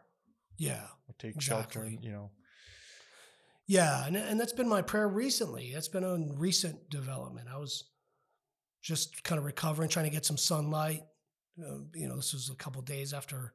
[0.58, 2.32] yeah, Or take shelter, you know.
[3.68, 5.72] yeah, and and that's been my prayer recently.
[5.74, 7.48] That's been a recent development.
[7.54, 7.86] I was
[8.82, 11.04] just kind of recovering, trying to get some sunlight.
[11.60, 13.54] Uh, you know, this was a couple days after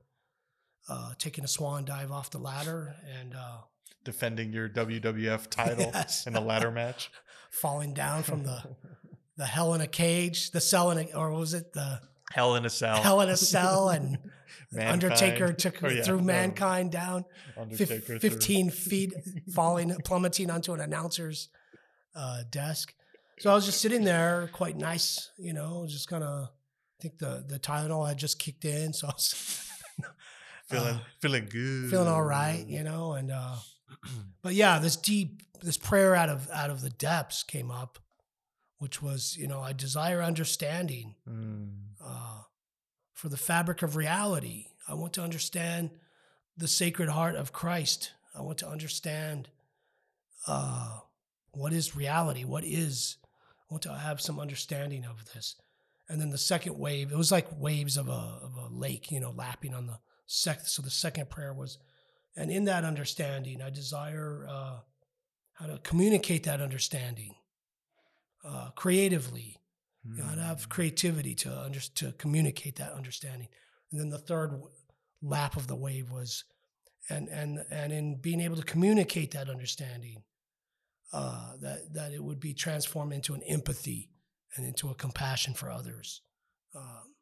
[0.88, 3.59] uh, taking a swan dive off the ladder and uh,
[4.07, 6.26] Defending your WWF title Yes.
[6.26, 7.11] in a ladder match.
[7.50, 8.62] falling down from the
[9.36, 12.00] the hell in a cage, the cell in a, or was it the
[12.32, 12.96] Hell in a cell.
[13.02, 14.18] hell in a cell, and
[14.78, 17.24] Undertaker took Oh, yeah, threw no, mankind down
[17.57, 19.12] Undertaker threw- 15 feet,
[19.54, 21.48] falling, plummeting onto an announcer's
[22.14, 22.92] uh, desk.
[23.38, 26.48] So I was just sitting there, quite nice, you know, just kind of.
[26.48, 29.34] I think the the Tylenol had just kicked in, so I was
[30.70, 31.90] feeling uh, feeling good.
[31.90, 33.57] feeling all right, you know, and uh,
[34.43, 37.99] but yeah, this deep this prayer out of out of the depths came up,
[38.78, 41.70] which was you know I desire understanding Mm.
[42.05, 42.43] uh,
[43.12, 44.66] for the fabric of reality.
[44.89, 45.91] I want to understand
[46.57, 48.12] the Sacred Heart of Christ.
[48.34, 49.49] I want to understand
[50.47, 50.99] uh,
[51.53, 52.45] what is reality.
[52.45, 53.16] What is
[53.68, 55.57] I want to have some understanding of this.
[56.09, 59.18] And then the second wave, it was like waves of a of a lake, you
[59.18, 60.66] know, lapping on the second.
[60.66, 61.78] So the second prayer was,
[62.37, 64.78] and in that understanding, I desire uh,
[65.55, 67.34] how to communicate that understanding
[68.45, 69.57] uh, creatively.
[70.09, 73.49] You know, have creativity to under, to communicate that understanding.
[73.91, 74.70] And then the third w-
[75.20, 76.45] lap of the wave was,
[77.11, 80.22] and and and in being able to communicate that understanding,
[81.12, 84.11] uh, that that it would be transformed into an empathy
[84.57, 86.20] and into a compassion for others,
[86.76, 87.14] um,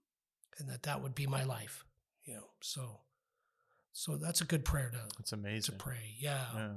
[0.58, 1.86] and that that would be my life.
[2.26, 3.00] You know, so
[3.96, 5.78] so that's a good prayer to It's amazing.
[5.78, 6.16] To pray.
[6.18, 6.44] Yeah.
[6.54, 6.68] Yeah,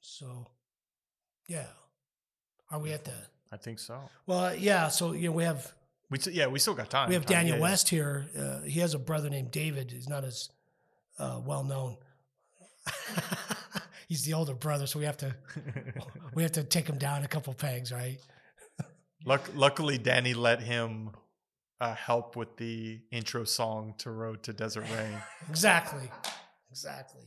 [0.00, 0.50] So,
[1.48, 1.66] yeah.
[2.70, 3.14] Are we at the?
[3.50, 3.98] I think so.
[4.26, 4.88] Well, yeah.
[4.88, 5.72] So you know, we have
[6.10, 7.08] We s- yeah, we still got time.
[7.08, 7.70] we have Time- Daniel yeah, yeah.
[7.70, 8.26] West here.
[8.38, 9.90] Uh, he has a brother named David.
[9.92, 10.50] He's not as
[11.18, 11.96] uh, well known.
[14.08, 15.34] He's the older brother, so we have to
[16.34, 18.18] we have to take him down a couple pegs, right?
[19.24, 21.10] Luck, luckily, Danny let him
[21.80, 25.18] uh, help with the intro song to Road to Desert Rain.
[25.50, 26.10] Exactly,
[26.70, 27.22] exactly.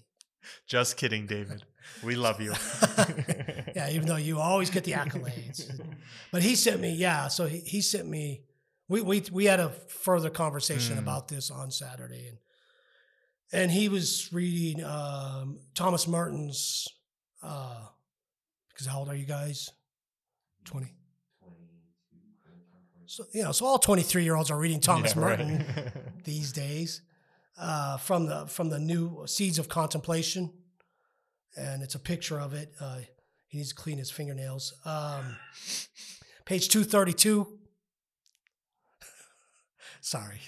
[0.67, 1.63] Just kidding, David.
[2.03, 2.53] We love you.
[3.75, 5.69] yeah, even though you always get the accolades,
[6.31, 6.91] but he sent me.
[6.93, 8.43] Yeah, so he, he sent me.
[8.87, 10.99] We we we had a further conversation Mm.
[10.99, 12.37] about this on Saturday, and
[13.51, 16.87] and he was reading um, Thomas Merton's.
[17.43, 17.85] Uh,
[18.69, 19.69] because how old are you guys?
[20.65, 20.93] Twenty.
[23.10, 25.39] So you know, so all twenty-three year olds are reading Thomas Yeah, right.
[25.39, 25.66] Merton
[26.26, 27.01] these days
[27.60, 30.53] uh, from the from the new Seeds of Contemplation,
[31.57, 32.72] and it's a picture of it.
[32.80, 32.99] Uh,
[33.47, 34.76] he needs to clean his fingernails.
[34.86, 35.38] Um,
[36.45, 37.57] page two thirty two.
[40.01, 40.41] Sorry,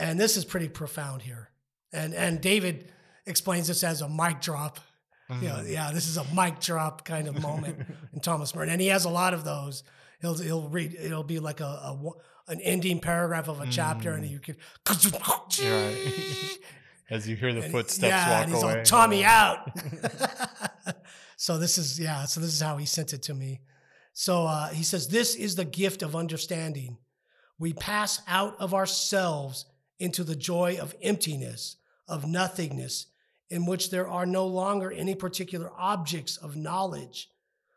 [0.00, 1.50] and this is pretty profound here,
[1.92, 2.90] and and David
[3.24, 4.80] explains this as a mic drop.
[5.30, 5.70] You know, Mhm.
[5.70, 9.04] yeah, this is a mic drop kind of moment in Thomas Merton, and he has
[9.04, 9.84] a lot of those.
[10.24, 10.94] He'll he'll read.
[10.98, 12.10] It'll be like a, a
[12.48, 14.30] an ending paragraph of a chapter, and Mm.
[14.30, 14.56] you can
[15.62, 16.58] right.
[17.10, 18.78] As you hear the And- footsteps yeah, walk and he's away.
[18.78, 19.42] all Tommy yeah.
[20.86, 20.96] out.
[21.36, 22.24] so this is yeah.
[22.24, 23.60] So this is how he sent it to me.
[24.14, 26.96] So uh, he says, "This is the gift of understanding.
[27.58, 29.66] We pass out of ourselves
[29.98, 31.76] into the joy of emptiness,
[32.08, 33.06] of nothingness,
[33.50, 37.28] in which there are no longer any particular objects of knowledge,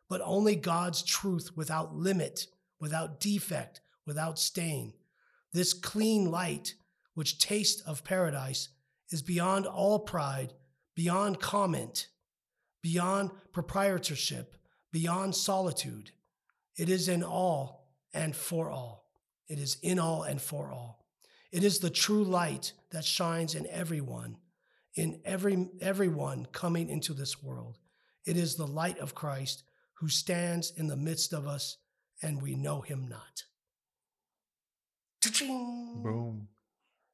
[0.09, 2.47] but only God's truth without limit,
[2.79, 4.93] without defect, without stain.
[5.53, 6.75] This clean light,
[7.13, 8.69] which tastes of paradise,
[9.09, 10.53] is beyond all pride,
[10.95, 12.07] beyond comment,
[12.81, 14.55] beyond proprietorship,
[14.91, 16.11] beyond solitude.
[16.77, 19.09] It is in all and for all.
[19.47, 21.05] It is in all and for all.
[21.51, 24.37] It is the true light that shines in everyone,
[24.95, 27.77] in every everyone coming into this world.
[28.25, 29.63] It is the light of Christ
[29.99, 31.77] who stands in the midst of us,
[32.21, 33.43] and we know him not.
[35.21, 36.01] Ta-ching!
[36.03, 36.47] Boom.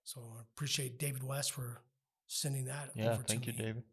[0.04, 1.82] So I appreciate David West for
[2.28, 3.60] sending that Yeah, over thank you, me.
[3.60, 3.84] David.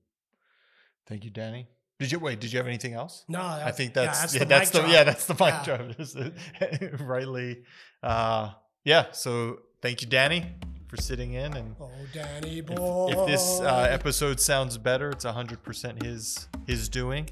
[1.07, 1.68] Thank you, Danny.
[1.99, 2.41] Did you wait?
[2.41, 3.24] Did you have anything else?
[3.28, 5.80] No, I think that's yeah, the that's the yeah that's the mic drop.
[7.01, 7.62] Uh, rightly,
[8.03, 8.53] uh,
[8.84, 9.07] yeah.
[9.12, 10.47] So thank you, Danny,
[10.88, 11.55] for sitting in.
[11.55, 13.11] And Oh, Danny if, boy.
[13.12, 17.28] if this uh, episode sounds better, it's hundred percent his his doing.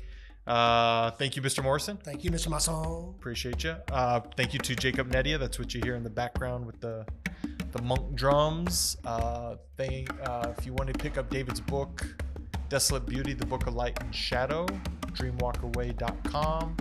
[0.48, 1.62] Uh, thank you, Mr.
[1.62, 1.98] Morrison.
[1.98, 2.48] Thank you, Mr.
[2.48, 3.10] Masson.
[3.18, 3.76] Appreciate you.
[3.92, 5.38] Uh, thank you to Jacob Nedia.
[5.38, 7.04] That's what you hear in the background with the
[7.72, 8.96] the monk drums.
[9.04, 12.02] Uh, thank, uh, if you want to pick up David's book,
[12.70, 14.64] Desolate Beauty, the Book of Light and Shadow,
[15.12, 16.76] dreamwalkaway.com.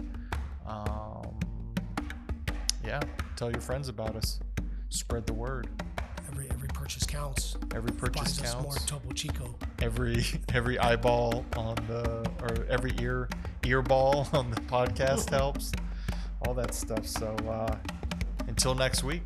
[0.66, 1.40] Um,
[2.86, 3.02] yeah,
[3.36, 4.40] tell your friends about us.
[4.88, 5.68] Spread the word.
[6.32, 7.58] Every every purchase counts.
[7.76, 8.86] Every purchase Buys us more counts.
[8.86, 9.56] Topo Chico.
[9.82, 10.24] Every
[10.54, 13.28] every eyeball on the or every ear
[13.66, 15.74] ear ball on the podcast helps.
[16.46, 17.06] All that stuff.
[17.06, 17.76] So uh,
[18.48, 19.24] until next week.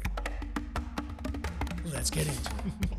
[1.86, 2.89] Let's get into it.